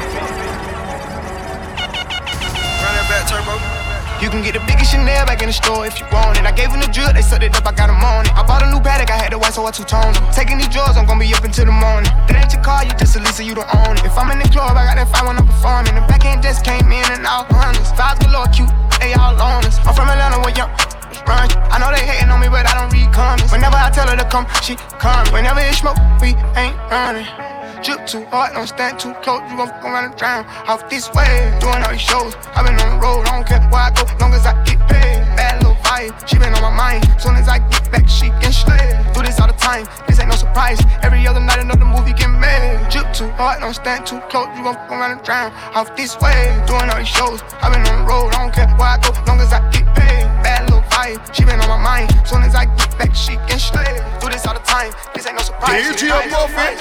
Run 2.79 2.95
that 2.95 3.07
back, 3.11 3.27
turbo. 3.27 3.59
You 4.23 4.31
can 4.31 4.41
get 4.41 4.55
the 4.55 4.62
biggest 4.71 4.95
Chanel 4.95 5.27
back 5.27 5.43
in 5.43 5.51
the 5.51 5.53
store 5.53 5.85
if 5.85 6.01
you 6.01 6.07
want 6.09 6.39
it. 6.39 6.47
I 6.47 6.53
gave 6.55 6.71
them 6.71 6.81
the 6.81 6.89
drip, 6.89 7.12
they 7.12 7.23
sucked 7.23 7.43
it 7.43 7.55
up, 7.59 7.67
I 7.67 7.77
got 7.77 7.93
them 7.93 8.01
on 8.01 8.25
it. 8.25 8.33
I 8.33 8.47
bought 8.47 8.62
a 8.62 8.71
new 8.73 8.81
Patek, 8.81 9.11
I 9.11 9.19
had 9.21 9.31
to 9.35 9.39
white, 9.39 9.53
so 9.53 9.67
I 9.67 9.71
two-toned. 9.71 10.17
Taking 10.33 10.57
these 10.59 10.71
drugs, 10.73 10.97
I'm 10.97 11.07
gonna 11.07 11.21
be 11.21 11.29
up 11.35 11.45
until 11.45 11.67
the 11.67 11.77
morning. 11.77 12.09
That 12.27 12.41
ain't 12.41 12.51
your 12.55 12.62
car, 12.65 12.74
Lisa, 13.35 13.51
you 13.51 13.55
don't 13.59 13.74
own 13.82 13.99
it. 13.99 14.07
If 14.07 14.16
I'm 14.16 14.30
in 14.30 14.39
the 14.39 14.47
club, 14.47 14.78
I 14.78 14.87
got 14.87 14.95
that 14.95 15.11
fight 15.11 15.26
when 15.26 15.35
I'm 15.35 15.43
performing. 15.43 15.99
The 15.99 16.07
back 16.07 16.22
end 16.22 16.47
just 16.47 16.62
came 16.62 16.87
in 16.87 17.03
and 17.11 17.26
out 17.26 17.51
hundreds. 17.51 17.91
Vibes 17.99 18.22
galore, 18.22 18.47
cute, 18.55 18.70
they 19.03 19.11
all 19.18 19.35
on 19.35 19.66
us. 19.66 19.74
I'm 19.82 19.91
from 19.91 20.07
Atlanta, 20.07 20.39
where 20.39 20.55
young 20.55 20.70
run. 21.26 21.51
I 21.74 21.82
know 21.82 21.91
they 21.91 22.07
hating 22.07 22.30
on 22.30 22.39
me, 22.39 22.47
but 22.47 22.62
I 22.62 22.78
don't 22.78 22.95
read 22.95 23.11
comments. 23.11 23.51
Whenever 23.51 23.74
I 23.74 23.91
tell 23.91 24.07
her 24.07 24.14
to 24.14 24.28
come, 24.30 24.47
she 24.62 24.78
come. 25.03 25.26
Whenever 25.35 25.59
it's 25.66 25.82
smoke, 25.82 25.99
we 26.22 26.39
ain't 26.55 26.78
running. 26.87 27.26
Drip 27.82 28.07
too 28.07 28.22
hard, 28.30 28.55
don't 28.55 28.70
stand 28.70 29.03
too 29.03 29.11
close. 29.26 29.43
You 29.51 29.59
gon' 29.59 29.66
fuck 29.66 29.82
around 29.82 30.14
and 30.14 30.14
drown. 30.14 30.47
Off 30.70 30.87
this 30.87 31.11
way, 31.11 31.51
doing 31.59 31.82
all 31.82 31.91
these 31.91 32.07
shows. 32.07 32.39
i 32.55 32.62
been 32.62 32.78
on 32.78 32.87
the 32.87 33.03
road, 33.03 33.26
I 33.26 33.35
don't 33.35 33.47
care 33.51 33.59
where 33.66 33.82
I 33.82 33.91
go, 33.91 34.07
long 34.22 34.30
as 34.30 34.47
I 34.47 34.55
get 34.62 34.78
paid. 34.87 35.26
Bad 35.35 35.59
little 35.59 35.74
vibe, 35.82 36.14
she 36.22 36.39
been 36.39 36.55
on 36.55 36.62
my 36.62 36.70
mind. 36.70 37.03
Soon 37.18 37.35
as 37.35 37.51
I 37.51 37.59
get 37.66 37.82
back, 37.91 38.07
she 38.07 38.30
can 38.39 38.55
slay. 38.55 38.95
Do 39.35 39.41
this 39.41 39.41
all 39.41 39.51
the 39.51 39.59
time, 39.59 39.82
this 40.07 40.20
ain't 40.20 40.30
no 40.30 40.37
surprise. 40.37 40.78
Every 41.03 41.26
other 41.26 41.41
night, 41.41 41.59
another 41.59 41.85
movie 41.85 42.12
get 42.12 42.30
made. 42.30 42.78
Drip 42.87 43.11
too 43.12 43.26
hard, 43.35 43.59
don't 43.59 43.74
stand 43.74 44.07
too 44.07 44.20
close. 44.30 44.47
You 44.55 44.62
gon' 44.62 44.78
fuck 44.78 44.91
around 44.95 45.11
and 45.18 45.22
drown. 45.26 45.51
Off 45.74 45.91
this 45.97 46.14
way, 46.22 46.55
doing 46.70 46.87
all 46.87 46.99
these 46.99 47.11
shows. 47.11 47.43
i 47.59 47.66
been 47.66 47.82
on 47.82 47.99
the 47.99 48.07
road, 48.07 48.30
I 48.30 48.47
don't 48.47 48.55
care 48.55 48.70
where 48.78 48.95
I 48.95 48.99
go, 49.03 49.11
long 49.26 49.41
as 49.43 49.51
I 49.51 49.59
get 49.74 49.91
paid. 49.99 50.30
Bad 50.47 50.70
little 50.70 50.87
vibe, 50.87 51.18
she 51.35 51.43
been 51.43 51.59
on 51.59 51.66
my 51.66 51.82
mind. 51.82 52.14
Soon 52.22 52.47
as 52.47 52.55
I 52.55 52.70
get 52.78 52.95
back, 52.95 53.11
she 53.11 53.35
can 53.51 53.59
slay. 53.59 53.99
Do 54.22 54.30
this 54.30 54.47
all 54.47 54.55
the 54.55 54.62
time, 54.62 54.95
this 55.14 55.26
ain't 55.26 55.35
no 55.35 55.43
surprise. 55.43 55.82
DJ 55.82 56.14
Muffin. 56.30 56.78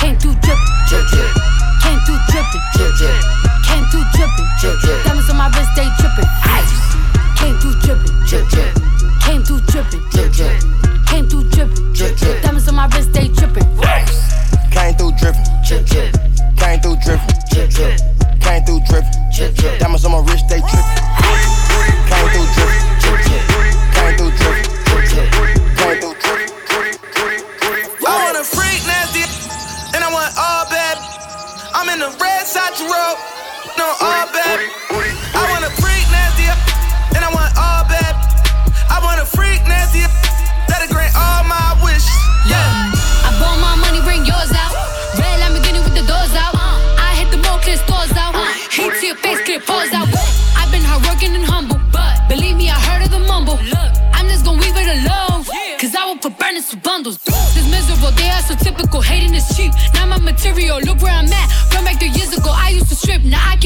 Came 0.00 0.16
through 0.16 0.40
drippin', 0.40 0.72
drip 0.88 1.04
drip. 1.12 1.32
Came 1.84 2.00
through 2.08 2.20
drippin', 2.32 2.64
drip 2.80 2.92
drip. 2.96 3.20
Came 3.68 3.84
through 3.92 4.08
drippin', 4.16 4.48
drip 4.56 4.76
drip. 4.80 5.04
Diamonds 5.04 5.28
on 5.28 5.36
my 5.36 5.52
wrist, 5.52 5.68
they 5.76 5.84
drippin'. 6.00 6.24
Ice. 6.48 7.17
Came 7.38 7.56
through 7.60 7.74
drippin', 7.80 8.26
drip 8.26 8.48
drip. 8.48 8.74
Came 9.22 9.42
through 9.44 9.60
drippin', 9.70 10.02
drip 10.10 10.32
drip. 10.32 10.58
Came 11.06 11.28
through 11.28 11.48
drippin', 11.50 11.92
drip 11.92 12.16
drip. 12.16 12.42
Diamonds 12.42 12.68
on 12.68 12.74
my 12.74 12.86
wrist, 12.88 13.12
they 13.12 13.28
drippin'. 13.28 13.64
Came 14.74 14.94
through 14.98 15.12
drippin', 15.18 15.44
drip 15.66 15.86
drip. 15.86 16.14
Came 16.58 16.80
through 16.80 16.96
drippin', 16.98 17.38
drip 17.50 17.70
drip. 17.70 18.00
Came 18.42 18.64
through 18.64 18.80
drippin', 18.90 19.30
drip 19.30 19.54
drip. 19.54 19.78
Diamonds 19.78 20.04
on 20.04 20.12
my 20.12 20.20
wrist, 20.26 20.48
they 20.48 20.60
trippin'. 20.60 20.98
Came 22.10 22.28
through 22.34 22.48
drippin', 22.58 22.82
drip 22.98 23.20
drip. 23.22 23.44
Came 23.94 24.14
through 24.18 24.32
drippin', 24.34 24.66
drip 24.84 25.04
drip. 25.06 25.30
Came 25.78 25.98
through 26.02 26.14
drippin'. 26.18 26.58
I 28.02 28.14
want 28.24 28.36
a 28.36 28.42
freak 28.42 28.82
nasty, 28.82 29.22
and 29.94 30.02
I 30.02 30.10
want 30.10 30.34
all 30.34 30.66
bad. 30.66 30.98
I'm 31.72 31.88
in 31.88 32.00
the 32.00 32.10
red 32.18 32.46
side 32.46 32.74
road, 32.82 33.16
no 33.78 33.86
all 34.00 34.26
bad. 34.34 34.87
I 56.40 56.50
burners 56.50 56.68
to 56.70 56.76
bundles. 56.78 57.18
This 57.18 57.68
miserable, 57.70 58.10
they 58.12 58.30
are 58.30 58.42
so 58.42 58.54
typical, 58.54 59.00
hating 59.00 59.34
is 59.34 59.46
cheap. 59.56 59.72
Now 59.94 60.06
my 60.06 60.18
material, 60.18 60.78
look 60.80 61.00
where 61.02 61.12
I'm 61.12 61.26
at. 61.26 61.74
Run 61.74 61.84
back 61.84 61.98
three 61.98 62.10
years 62.10 62.36
ago, 62.36 62.50
I 62.54 62.70
used 62.70 62.88
to 62.88 62.96
strip, 62.96 63.22
now 63.22 63.42
I 63.42 63.56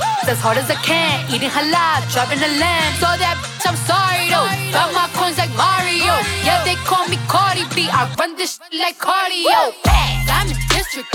them 0.00 0.32
as 0.32 0.40
hard 0.40 0.58
as 0.58 0.68
I 0.70 0.78
can. 0.82 1.28
Eating 1.30 1.52
halal, 1.52 2.00
driving 2.12 2.40
a 2.40 2.50
lamb. 2.58 2.92
So 2.98 3.08
that 3.20 3.36
bitch, 3.40 3.64
I'm 3.68 3.78
sorry 3.84 4.26
though. 4.32 4.48
Got 4.72 4.90
my 4.96 5.06
coins 5.16 5.38
like 5.38 5.52
Mario. 5.54 6.14
Yeah, 6.42 6.64
they 6.64 6.76
call 6.88 7.06
me 7.08 7.18
Cardi 7.28 7.64
B. 7.74 7.88
I 7.92 8.08
run 8.18 8.36
this 8.36 8.58
shit 8.58 8.80
like 8.80 8.96
cardio. 8.98 9.76
I'm 10.30 10.48
in 10.48 10.56
district 10.72 11.12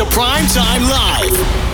to 0.00 0.06
Prime 0.06 0.46
Time 0.46 0.82
Live. 0.82 1.69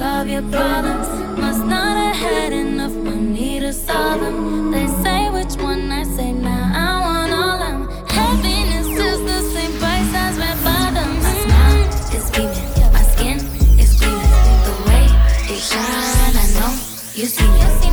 solve 0.00 0.28
your 0.28 0.46
problems. 0.56 1.08
Must 1.38 1.64
not 1.66 1.94
have 2.04 2.16
had 2.16 2.52
enough 2.54 2.96
money 3.08 3.60
to 3.60 3.70
solve 3.70 4.20
them. 4.22 4.70
They 4.70 4.86
say 5.02 5.20
which 5.36 5.54
one 5.70 5.92
I 5.92 6.04
say 6.16 6.32
now. 6.32 6.48
Nah, 6.48 6.84
I 6.86 6.90
want 7.06 7.32
all 7.40 7.58
them. 7.64 7.80
Happiness 8.18 8.88
is 9.08 9.18
the 9.30 9.40
same 9.54 9.74
price 9.82 10.12
as 10.24 10.34
red 10.42 10.58
bottoms. 10.64 11.22
My 11.26 11.34
smile 11.44 11.88
is 12.16 12.26
beaming, 12.34 12.92
my 12.96 13.04
skin 13.12 13.38
is 13.82 13.92
gleaming. 14.00 14.60
The 14.68 14.74
way 14.86 15.04
you 15.50 15.58
shine, 15.68 16.34
I 16.44 16.46
know 16.56 16.72
you 17.18 17.26
see 17.36 17.50
me. 17.84 17.89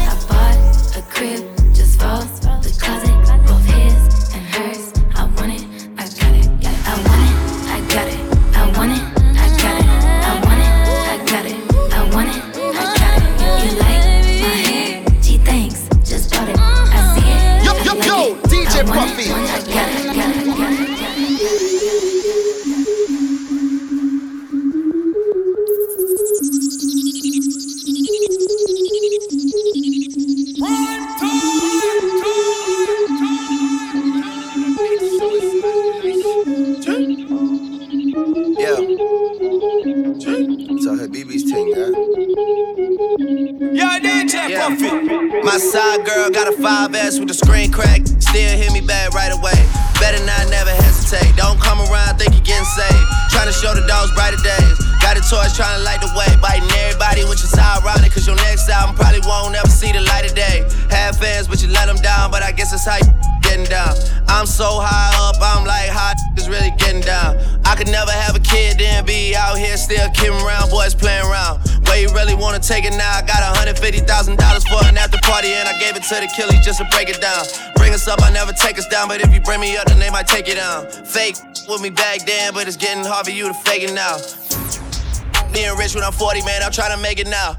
to 76.08 76.16
the 76.16 76.28
killies 76.28 76.64
just 76.64 76.80
to 76.80 76.88
break 76.92 77.10
it 77.10 77.20
down. 77.20 77.44
Bring 77.76 77.94
us 77.94 78.08
up, 78.08 78.22
I 78.22 78.32
never 78.32 78.54
take 78.54 78.78
us 78.78 78.88
down, 78.88 79.10
but 79.10 79.20
if 79.20 79.34
you 79.34 79.42
bring 79.42 79.60
me 79.60 79.76
up, 79.76 79.88
then 79.88 80.00
they 80.00 80.10
might 80.10 80.26
take 80.26 80.48
it 80.48 80.56
down. 80.56 80.88
Fake 80.88 81.36
with 81.68 81.82
me 81.82 81.90
back 81.90 82.26
then, 82.26 82.54
but 82.54 82.66
it's 82.66 82.78
getting 82.78 83.04
hard 83.04 83.26
for 83.26 83.32
you 83.32 83.48
to 83.50 83.54
fake 83.54 83.84
it 83.84 83.94
now. 83.94 84.16
Being 85.52 85.76
rich 85.78 85.96
when 85.96 86.06
I'm 86.06 86.14
40, 86.14 86.44
man, 86.44 86.64
I'm 86.64 86.72
trying 86.72 86.96
to 86.96 87.02
make 87.02 87.20
it 87.20 87.28
now. 87.28 87.58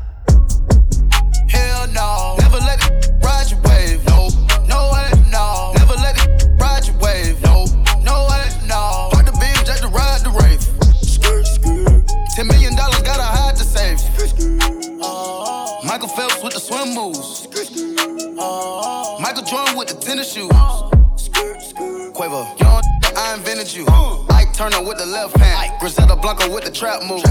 trap 26.78 27.02
move. 27.02 27.27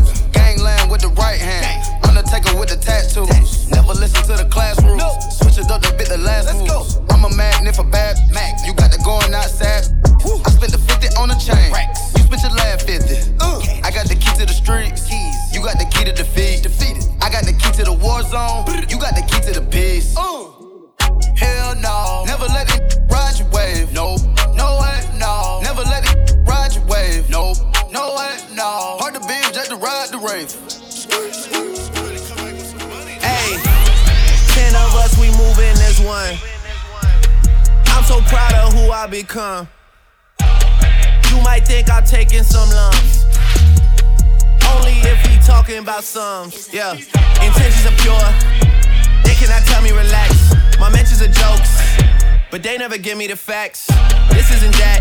give 53.07 53.17
me 53.17 53.27
the 53.27 53.37
facts. 53.37 53.87
This 54.35 54.51
isn't 54.51 54.75
that. 54.83 54.99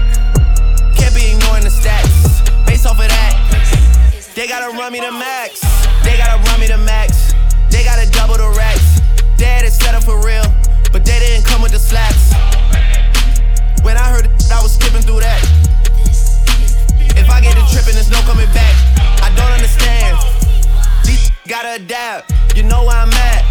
Can't 0.94 1.11
be 1.11 1.34
ignoring 1.34 1.66
the 1.66 1.74
stats. 1.74 2.38
Based 2.64 2.86
off 2.86 3.02
of 3.02 3.09
that, 3.11 3.34
they 4.36 4.46
gotta 4.46 4.70
run 4.78 4.92
me 4.92 5.00
the 5.00 5.11
max. 5.11 5.59
They 6.07 6.14
gotta 6.16 6.38
run 6.46 6.61
me 6.61 6.68
the 6.68 6.78
max. 6.78 7.34
They 7.68 7.82
gotta 7.82 8.09
double 8.12 8.38
the 8.38 8.54
racks. 8.54 9.02
Dad 9.36 9.64
is 9.64 9.74
set 9.74 9.96
up 9.96 10.04
for 10.04 10.22
real, 10.22 10.46
but 10.94 11.02
they 11.02 11.18
didn't 11.18 11.46
come 11.46 11.62
with 11.62 11.72
the 11.72 11.82
slaps. 11.82 12.30
When 13.82 13.98
I 13.98 14.07
heard 14.07 14.26
it, 14.26 14.30
I 14.54 14.62
was 14.62 14.78
skipping 14.78 15.02
through 15.02 15.26
that. 15.26 15.42
If 17.18 17.26
I 17.26 17.40
get 17.42 17.59
the 17.59 17.66
trip 17.74 17.90
and 17.90 17.98
there's 17.98 18.11
no 18.14 18.22
coming 18.22 18.46
back, 18.54 18.74
I 19.18 19.34
don't 19.34 19.50
understand. 19.50 20.14
These 21.02 21.32
gotta 21.48 21.82
adapt. 21.82 22.30
You 22.54 22.62
know 22.62 22.86
where 22.86 23.02
I'm 23.02 23.11
at. 23.11 23.42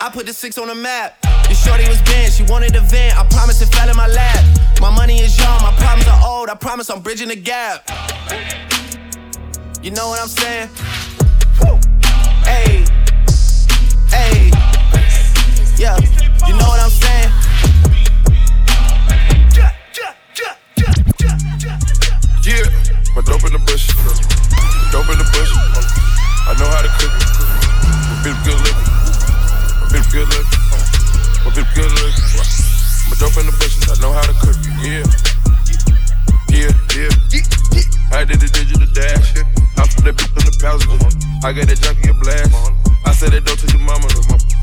I 0.00 0.08
put 0.08 0.24
the 0.24 0.32
six 0.32 0.56
on 0.56 0.68
the 0.68 0.74
map 0.74 1.20
shorty 1.64 1.88
was 1.88 2.00
bent, 2.02 2.32
she 2.32 2.42
wanted 2.44 2.74
a 2.76 2.80
vent. 2.80 3.18
I 3.18 3.24
promise 3.28 3.60
it 3.60 3.68
fell 3.74 3.88
in 3.88 3.96
my 3.96 4.06
lap. 4.06 4.44
My 4.80 4.90
money 4.94 5.20
is 5.20 5.38
young, 5.38 5.60
my 5.62 5.72
problems 5.78 6.08
are 6.08 6.20
old. 6.24 6.48
I 6.48 6.54
promise 6.54 6.90
I'm 6.90 7.00
bridging 7.02 7.28
the 7.28 7.36
gap. 7.36 7.88
You 9.82 9.90
know 9.90 10.08
what 10.08 10.20
I'm 10.20 10.28
saying? 10.28 10.68
Hey, 12.44 12.84
hey, 14.08 14.50
yeah. 15.76 15.96
You 16.46 16.54
know 16.54 16.68
what 16.68 16.80
I'm 16.80 16.90
saying? 16.90 17.30
Yeah, 22.44 22.64
my 23.14 23.22
dope 23.22 23.44
in 23.44 23.52
the 23.52 23.62
bush, 23.66 23.88
dope 24.90 25.08
in 25.10 25.18
the 25.18 25.28
bush. 25.34 25.52
I 26.46 26.54
know 26.58 26.68
how 26.72 26.82
to 26.82 26.88
cook 26.98 27.12
it. 27.12 27.28
My 28.08 28.14
bitch 28.24 28.44
good 28.44 28.58
looking, 28.64 28.90
my 29.80 29.86
bitch 29.92 30.12
good 30.12 30.28
looking. 30.28 30.67
Flip 31.58 31.74
good 31.74 31.90
look. 31.90 32.14
I'm 33.10 33.18
drop 33.18 33.34
in 33.34 33.46
the 33.46 33.56
bushes, 33.58 33.82
I 33.90 33.98
know 33.98 34.12
how 34.14 34.22
to 34.22 34.34
cook. 34.38 34.54
Yeah. 34.78 35.02
Yeah, 36.54 36.70
yeah. 36.94 38.16
I 38.16 38.24
did 38.24 38.38
the 38.38 38.46
digital 38.46 38.86
dash. 38.94 39.34
I 41.48 41.52
got 41.52 41.64
that 41.70 41.80
junkie 41.80 42.10
a 42.10 42.14
blast. 42.14 42.52
I 43.06 43.12
said 43.16 43.32
that 43.32 43.46
door 43.46 43.56
to 43.56 43.66
your 43.72 43.80
mama. 43.80 44.04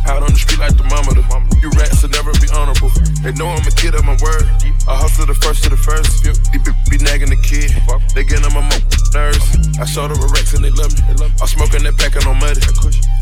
Out 0.05 0.21
on 0.21 0.29
the 0.29 0.37
street 0.37 0.61
like 0.61 0.77
the 0.77 0.85
mama. 0.85 1.17
You 1.63 1.73
rats 1.73 2.03
will 2.05 2.13
never 2.13 2.29
be 2.37 2.45
honorable. 2.53 2.93
They 3.25 3.33
know 3.33 3.49
I'm 3.49 3.65
a 3.65 3.73
kid 3.73 3.95
of 3.95 4.05
my 4.05 4.13
word. 4.21 4.45
I 4.85 4.93
hustle 4.93 5.25
the 5.25 5.33
first 5.33 5.63
to 5.65 5.73
the 5.73 5.79
first. 5.81 6.21
These 6.21 6.37
bitch 6.53 6.77
be 6.91 7.01
nagging 7.01 7.33
the 7.33 7.41
kid. 7.41 7.73
They 8.13 8.21
get 8.21 8.45
on 8.45 8.53
my 8.53 8.61
mo- 8.61 8.85
nerves. 9.17 9.49
I 9.81 9.85
showed 9.89 10.13
them 10.13 10.21
a 10.21 10.27
Rex 10.29 10.53
and 10.53 10.61
they 10.61 10.69
love 10.75 10.93
me. 10.93 11.01
I'm 11.41 11.49
smoking 11.49 11.81
that 11.89 11.97
pack 11.97 12.13
on 12.21 12.37
muddy. 12.37 12.61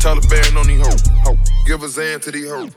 Taliban 0.04 0.60
on 0.60 0.68
these 0.68 0.84
hoes. 0.84 1.00
Ho. 1.24 1.38
Give 1.64 1.80
a 1.80 1.88
Zan 1.88 2.20
to 2.20 2.30
these 2.30 2.50
hoes. 2.50 2.68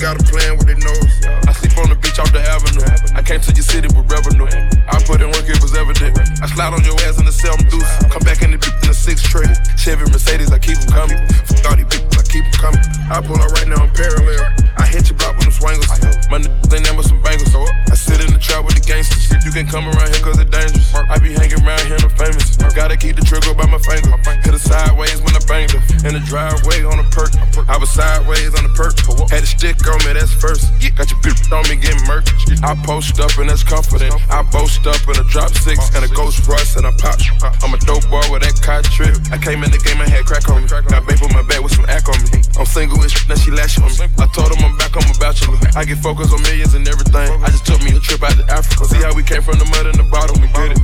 Got 0.00 0.16
a 0.16 0.24
plan 0.32 0.56
with 0.56 0.70
their 0.70 0.80
nose. 0.80 1.12
I 1.44 1.52
sleep 1.52 1.76
on 1.76 1.92
the 1.92 1.98
beach 2.00 2.16
off 2.16 2.32
the 2.32 2.40
avenue. 2.40 2.80
I 3.12 3.20
came 3.20 3.42
to 3.42 3.52
your 3.52 3.66
city 3.66 3.92
with 3.92 4.08
revenue. 4.08 4.48
I 4.48 4.96
put 5.04 5.20
in 5.20 5.28
work, 5.28 5.44
it 5.44 5.60
was 5.60 5.74
evident. 5.76 6.16
I 6.40 6.46
slide 6.48 6.72
on 6.72 6.80
your 6.86 6.96
ass 7.04 7.18
in 7.18 7.26
the 7.26 7.34
cell, 7.34 7.52
I'm 7.52 7.68
deuce. 7.68 7.92
Come 8.08 8.22
back 8.24 8.40
in 8.40 8.54
the 8.54 8.56
bitch 8.56 8.61
in 8.82 8.88
the 8.88 8.94
six 8.94 9.22
tray. 9.22 9.48
Chevy 9.76 10.04
Mercedes, 10.10 10.52
I 10.52 10.58
keep 10.58 10.78
them 10.78 10.90
coming. 10.90 11.18
Fuck 11.48 11.66
all 11.70 11.76
these 11.76 11.86
bitches, 11.90 12.18
I 12.18 12.24
keep 12.26 12.44
them 12.44 12.58
coming. 12.58 12.82
I 13.10 13.20
pull 13.20 13.40
up 13.40 13.50
right 13.58 13.68
now, 13.68 13.82
I'm 13.82 13.92
parallel. 13.92 14.42
I 14.78 14.86
hit 14.86 15.10
your 15.10 15.18
block 15.18 15.36
with 15.36 15.50
them 15.50 15.54
swangles. 15.54 15.88
My 16.30 16.38
niggas 16.38 16.74
ain't 16.74 16.86
never 16.86 17.02
some 17.02 17.20
bangles. 17.22 17.52
So 17.52 17.60
I 17.62 17.94
sit 17.94 18.24
in 18.24 18.32
the 18.32 18.40
trap 18.40 18.64
with 18.64 18.78
the 18.78 18.84
gangsters. 18.84 19.28
You 19.44 19.52
can 19.52 19.66
come 19.66 19.84
around 19.84 20.08
here 20.14 20.22
cause 20.24 20.38
it's 20.38 20.48
dangerous. 20.48 20.88
I 20.94 21.18
be 21.18 21.34
hanging 21.34 21.60
around 21.60 21.84
here, 21.84 21.98
I'm 22.00 22.14
famous. 22.16 22.56
Gotta 22.72 22.96
keep 22.96 23.16
the 23.16 23.24
trigger 23.26 23.52
by 23.52 23.66
my 23.68 23.78
finger. 23.82 24.16
Hit 24.42 24.54
her 24.54 24.58
sideways 24.58 25.20
when 25.20 25.36
I 25.36 25.42
banged 25.44 25.76
her. 25.76 25.82
In 26.08 26.16
the 26.16 26.24
driveway 26.24 26.82
on 26.88 26.98
the 26.98 27.06
perk. 27.12 27.30
I 27.68 27.76
was 27.76 27.90
sideways 27.90 28.54
on 28.56 28.64
the 28.64 28.72
perk. 28.72 28.96
Had 29.28 29.44
a 29.44 29.46
stick 29.46 29.76
on 29.86 30.00
me, 30.08 30.16
that's 30.16 30.32
first. 30.32 30.72
Got 30.96 31.10
your 31.12 31.20
bitch 31.20 31.52
on 31.52 31.62
me 31.68 31.76
getting 31.76 32.00
murked. 32.08 32.32
I 32.64 32.74
post 32.86 33.20
up 33.20 33.36
and 33.38 33.50
that's 33.50 33.62
confident. 33.62 34.14
I 34.32 34.42
boast 34.48 34.86
up 34.86 35.02
in 35.08 35.20
a 35.20 35.26
drop 35.28 35.52
six 35.52 35.78
and 35.94 36.04
a 36.04 36.10
ghost 36.16 36.48
rush 36.48 36.76
and 36.76 36.86
I 36.86 36.92
pop. 36.96 37.20
I'm 37.62 37.74
a 37.74 37.78
dope 37.84 38.08
boy 38.08 38.24
with 38.32 38.42
that 38.42 38.51
cot 38.60 38.84
trip. 38.84 39.16
I 39.32 39.38
came 39.38 39.64
in 39.64 39.70
the 39.70 39.80
game 39.80 40.00
and 40.02 40.10
had 40.10 40.26
crack 40.26 40.48
on 40.50 40.62
me. 40.62 40.68
Got 40.68 41.06
babe 41.06 41.22
on 41.22 41.32
my 41.32 41.46
back 41.48 41.62
with 41.62 41.72
some 41.72 41.86
act 41.88 42.10
on 42.10 42.18
me. 42.28 42.42
I'm 42.58 42.66
single 42.66 42.98
with 42.98 43.14
now 43.28 43.38
she 43.38 43.50
lashing 43.50 43.84
on 43.84 43.92
me. 43.96 44.10
I 44.18 44.26
told 44.34 44.52
him 44.52 44.60
I'm 44.60 44.76
back, 44.76 44.92
I'm 44.92 45.06
a 45.08 45.14
bachelor. 45.16 45.56
I 45.78 45.84
get 45.84 45.98
focused 46.02 46.34
on 46.34 46.42
millions 46.42 46.74
and 46.74 46.86
everything. 46.86 47.30
I 47.40 47.48
just 47.48 47.64
took 47.64 47.80
me 47.80 47.96
a 47.96 48.00
trip 48.00 48.22
out 48.22 48.36
to 48.36 48.44
Africa. 48.50 48.84
See 48.84 49.00
how 49.00 49.14
we 49.14 49.22
came 49.22 49.42
from 49.42 49.56
the 49.58 49.68
mud 49.72 49.86
and 49.86 49.96
the 49.96 50.06
bottom, 50.12 50.36
we 50.42 50.48
did 50.52 50.76
it. 50.76 50.80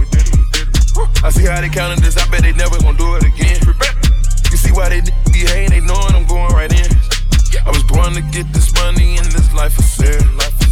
I 1.23 1.31
see 1.31 1.45
how 1.45 1.61
they 1.61 1.69
counted 1.69 1.99
this, 2.01 2.17
I 2.17 2.29
bet 2.31 2.43
they 2.43 2.53
never 2.53 2.79
gon' 2.81 2.97
do 2.97 3.15
it 3.17 3.25
again. 3.25 3.61
You 4.51 4.57
see 4.57 4.73
why 4.73 4.89
they 4.89 5.01
be 5.31 5.47
hating, 5.47 5.71
they 5.71 5.81
knowing 5.81 6.15
I'm 6.15 6.27
going 6.27 6.53
right 6.55 6.73
in. 6.73 6.91
I 7.65 7.71
was 7.71 7.85
born 7.85 8.15
to 8.15 8.23
get 8.33 8.51
this 8.53 8.73
money 8.75 9.19
and 9.19 9.27
this 9.27 9.53
life 9.55 9.79
is 9.79 9.89
sin. 9.89 10.23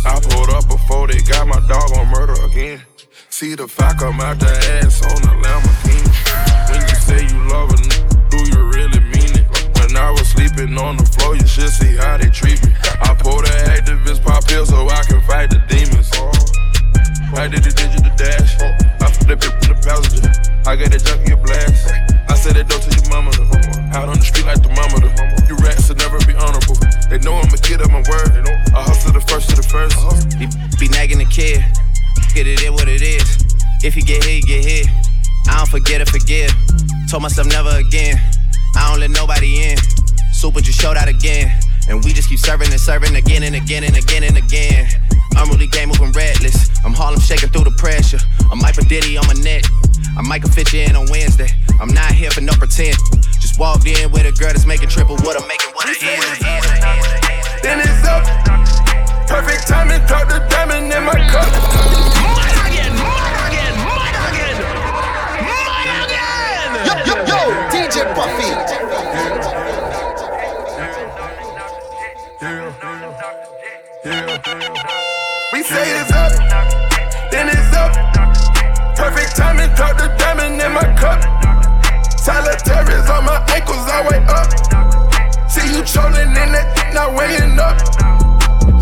I 0.07 0.21
pulled 0.21 0.51
up 0.51 0.69
before 0.69 1.09
they 1.09 1.19
got 1.23 1.47
my 1.47 1.61
dog 1.69 1.93
on 1.97 2.09
murder 2.09 2.35
again. 2.45 2.83
See 3.29 3.55
the 3.55 3.69
fire 3.69 3.95
come 3.95 4.21
out 4.21 4.39
the 4.39 4.47
ass 4.81 5.03
on 5.03 5.21
the 5.23 5.35
Lamborghini. 5.45 6.06
Say 7.17 7.25
you 7.33 7.49
love 7.49 7.73
a 7.73 7.81
nigga, 7.81 8.29
do 8.29 8.37
you 8.45 8.61
really 8.77 9.01
mean 9.09 9.33
it? 9.41 9.49
When 9.81 9.97
I 9.97 10.13
was 10.13 10.29
sleeping 10.29 10.77
on 10.77 11.01
the 11.01 11.09
floor, 11.17 11.33
you 11.33 11.49
should 11.49 11.73
see 11.73 11.97
how 11.97 12.21
they 12.21 12.29
treat 12.29 12.61
me. 12.61 12.77
I 13.01 13.17
pulled 13.17 13.49
the 13.49 13.57
activist 13.73 14.21
pop 14.21 14.45
pill 14.45 14.67
so 14.69 14.85
I 14.85 15.01
can 15.09 15.25
fight 15.25 15.49
the 15.49 15.57
demons. 15.65 16.13
I 17.33 17.49
did 17.49 17.65
the 17.65 17.73
digital 17.73 18.13
dash. 18.21 18.61
I 19.01 19.09
flip 19.09 19.41
it 19.41 19.49
in 19.65 19.73
the 19.73 19.81
passenger. 19.81 20.29
I 20.69 20.77
got 20.77 20.93
that 20.93 21.09
junkie 21.09 21.33
a 21.33 21.41
blast. 21.41 21.89
I 22.29 22.37
said 22.37 22.61
that 22.61 22.69
door 22.69 22.85
to 22.85 22.91
your 22.93 23.09
mama. 23.09 23.33
Out 23.97 24.13
on 24.13 24.21
the 24.21 24.27
street 24.29 24.45
like 24.45 24.61
the 24.61 24.69
mama. 24.77 25.01
You 25.49 25.57
rats 25.65 25.89
will 25.89 25.97
never 25.97 26.21
be 26.29 26.37
honorable. 26.37 26.77
They 27.09 27.17
know 27.25 27.41
I'm 27.41 27.49
a 27.49 27.57
kid 27.57 27.81
of 27.81 27.89
my 27.89 28.05
word. 28.05 28.45
I 28.77 28.85
hustle 28.85 29.17
the 29.17 29.25
first 29.25 29.49
to 29.49 29.57
the 29.57 29.65
first. 29.65 29.97
Be, 30.37 30.53
be 30.77 30.93
nagging 30.93 31.25
the 31.25 31.31
kid. 31.33 31.65
Get 32.37 32.45
it 32.45 32.61
in 32.61 32.77
what 32.77 32.93
it 32.93 33.01
is. 33.01 33.41
If 33.81 33.97
you 33.97 34.05
get 34.05 34.21
hit, 34.21 34.45
you 34.45 34.61
get 34.61 34.65
hit. 34.69 34.87
I 35.49 35.65
don't 35.65 35.73
forget 35.73 36.05
or 36.05 36.13
forgive. 36.13 36.53
Told 37.17 37.23
myself 37.23 37.49
never 37.49 37.73
again. 37.79 38.21
I 38.77 38.91
don't 38.91 39.01
let 39.01 39.09
nobody 39.09 39.65
in. 39.65 39.79
Super 40.35 40.61
just 40.61 40.79
showed 40.79 40.99
out 40.99 41.09
again. 41.09 41.49
And 41.89 42.05
we 42.05 42.13
just 42.13 42.29
keep 42.29 42.39
serving 42.39 42.71
and 42.71 42.79
serving 42.79 43.17
again 43.17 43.43
and 43.43 43.57
again 43.57 43.85
and 43.85 43.97
again 43.97 44.23
and 44.23 44.37
again. 44.37 44.87
I'm 45.35 45.49
really 45.49 45.67
game 45.67 45.89
moving 45.89 46.13
reckless. 46.13 46.69
I'm 46.85 46.93
Harlem 46.93 47.19
shaking 47.19 47.49
through 47.49 47.65
the 47.65 47.77
pressure. 47.81 48.19
I'm 48.53 48.59
Mike 48.59 48.77
Diddy 48.87 49.17
on 49.17 49.27
my 49.29 49.33
neck. 49.41 49.65
I 50.19 50.21
might 50.29 50.43
can 50.43 50.53
fit 50.53 50.75
you 50.75 50.81
in 50.81 50.95
on 50.95 51.09
Wednesday. 51.09 51.49
I'm 51.81 51.89
not 51.89 52.13
here 52.13 52.31
for 52.31 52.43
no 52.43 52.53
pretend. 52.53 52.99
Just 53.41 53.59
walked 53.59 53.87
in 53.87 54.13
with 54.13 54.27
a 54.27 54.33
girl 54.33 54.53
that's 54.53 54.67
making 54.67 54.91
triple 54.91 55.17
what 55.25 55.41
I'm 55.41 55.49
making 55.49 55.71
what 55.73 55.89
I 55.89 55.93
is. 55.97 56.05
Then 57.65 57.81
it's 57.81 58.05
up. 58.05 58.29
Perfect 59.27 59.67
timing, 59.67 60.05
drop 60.05 60.29
the 60.29 60.45
diamond 60.51 60.93
in 60.93 61.03
my 61.03 61.17
cup. 61.33 62.17
DJ 67.87 68.03
Puffy. 68.17 68.51
We 75.53 75.63
say 75.63 75.87
it's 75.95 76.11
up, 76.11 76.33
then 77.31 77.47
it's 77.47 77.77
up. 77.77 77.95
Perfect 78.97 79.37
timing, 79.37 79.73
drop 79.77 79.97
the 79.99 80.13
diamond 80.19 80.61
in 80.61 80.73
my 80.73 80.83
cup. 80.99 81.23
Solitaires 82.19 83.09
on 83.09 83.25
my 83.25 83.39
ankles, 83.55 83.87
I 83.87 84.03
wake 84.11 84.27
up. 84.35 84.51
See 85.49 85.71
you 85.71 85.85
trolling 85.85 86.31
in 86.31 86.51
that, 86.59 86.91
not 86.93 87.15
weighing 87.15 87.57
up. 87.57 87.79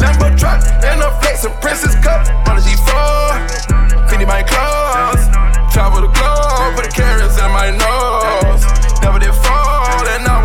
Lambo 0.01 0.35
truck 0.39 0.65
and 0.83 1.03
a 1.03 1.11
flexin' 1.21 1.53
princess 1.61 1.95
cup 2.03 2.27
on 2.49 2.57
the 2.57 2.63
G4. 2.63 4.09
Fendi 4.09 4.27
my 4.27 4.43
clothes, 4.43 5.29
travel 5.75 6.01
the 6.01 6.09
globe, 6.09 6.75
put 6.75 6.87
the 6.87 6.91
carrots 6.91 7.37
in 7.37 7.51
my 7.53 7.69
nose. 7.69 8.94
Never 9.05 9.19
did 9.19 9.35
fall, 9.35 10.09
and 10.09 10.27
I 10.27 10.44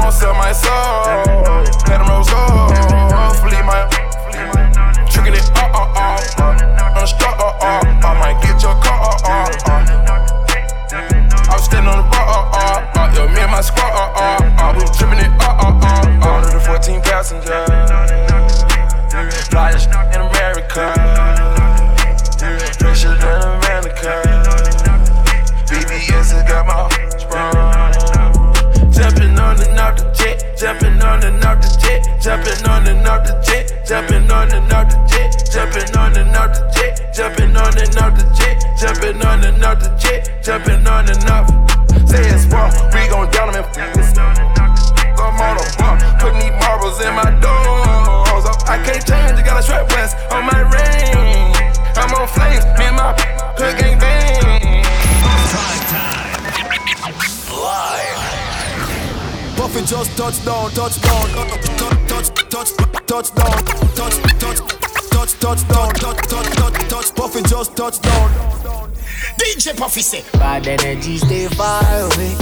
DJ 70.00 70.02
Puffy 70.02 70.02
say. 70.02 70.24
Bad 70.40 70.68
energy 70.68 71.18
stay 71.18 71.48
far 71.48 71.84
away. 71.84 72.36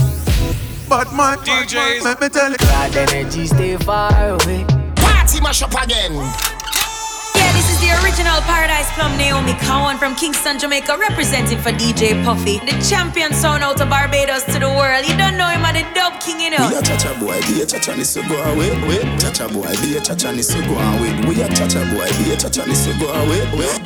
But 0.90 1.12
my 1.14 1.36
DJs, 1.38 2.04
let 2.04 2.22
me 2.22 2.30
tell 2.30 2.52
you. 2.52 2.58
Bad 2.58 2.96
energy 2.96 3.48
stay 3.48 3.78
far 3.78 4.30
away. 4.30 4.66
Party 4.96 5.42
mash 5.42 5.62
up 5.64 5.74
again. 5.74 6.14
Yeah, 6.14 7.52
this 7.54 7.70
is 7.70 7.80
the 7.82 7.92
original 8.04 8.42
Paradise 8.42 8.90
Plum 8.94 9.18
Naomi 9.18 9.54
Cowan 9.66 9.98
from 9.98 10.16
Kingston, 10.16 10.60
Jamaica, 10.60 10.98
representing 10.98 11.58
for 11.60 11.72
DJ 11.72 12.24
Puffy. 12.24 12.60
The 12.60 12.78
champion 12.88 13.34
sound 13.34 13.64
out 13.64 13.82
of 13.82 13.90
Barbados 13.90 14.44
to 14.46 14.60
the 14.60 14.70
world. 14.70 15.06
You 15.08 15.18
don't 15.18 15.38
know 15.38 15.50
him 15.50 15.66
at 15.66 15.74
the 15.74 15.86
dub 15.94 16.20
king, 16.22 16.40
you 16.40 16.52
know. 16.52 16.70
We 16.70 16.78
a 16.78 16.82
cha-cha 16.82 17.20
boy, 17.20 17.40
be 17.48 17.62
a 17.62 17.66
cha-cha 17.66 17.96
ni 17.96 18.04
so 18.04 18.22
go 18.28 18.42
away, 18.54 18.70
wait. 18.88 19.20
Cha-cha 19.20 19.48
boy, 19.50 19.70
be 19.82 19.98
a 19.98 20.02
cha-cha 20.02 20.32
ni 20.32 20.42
so 20.42 20.62
go 20.62 20.78
away. 20.78 21.14
We 21.28 21.42
a 21.42 21.48
cha-cha 21.50 21.82
boy, 21.94 22.10
be 22.18 22.34
a 22.34 22.38
cha-cha 22.38 22.66
ni 22.66 22.76
so 22.76 22.94
go 22.98 23.10
away, 23.10 23.42
wait. 23.58 23.82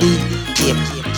Prime 0.56 0.80
time. 0.86 1.11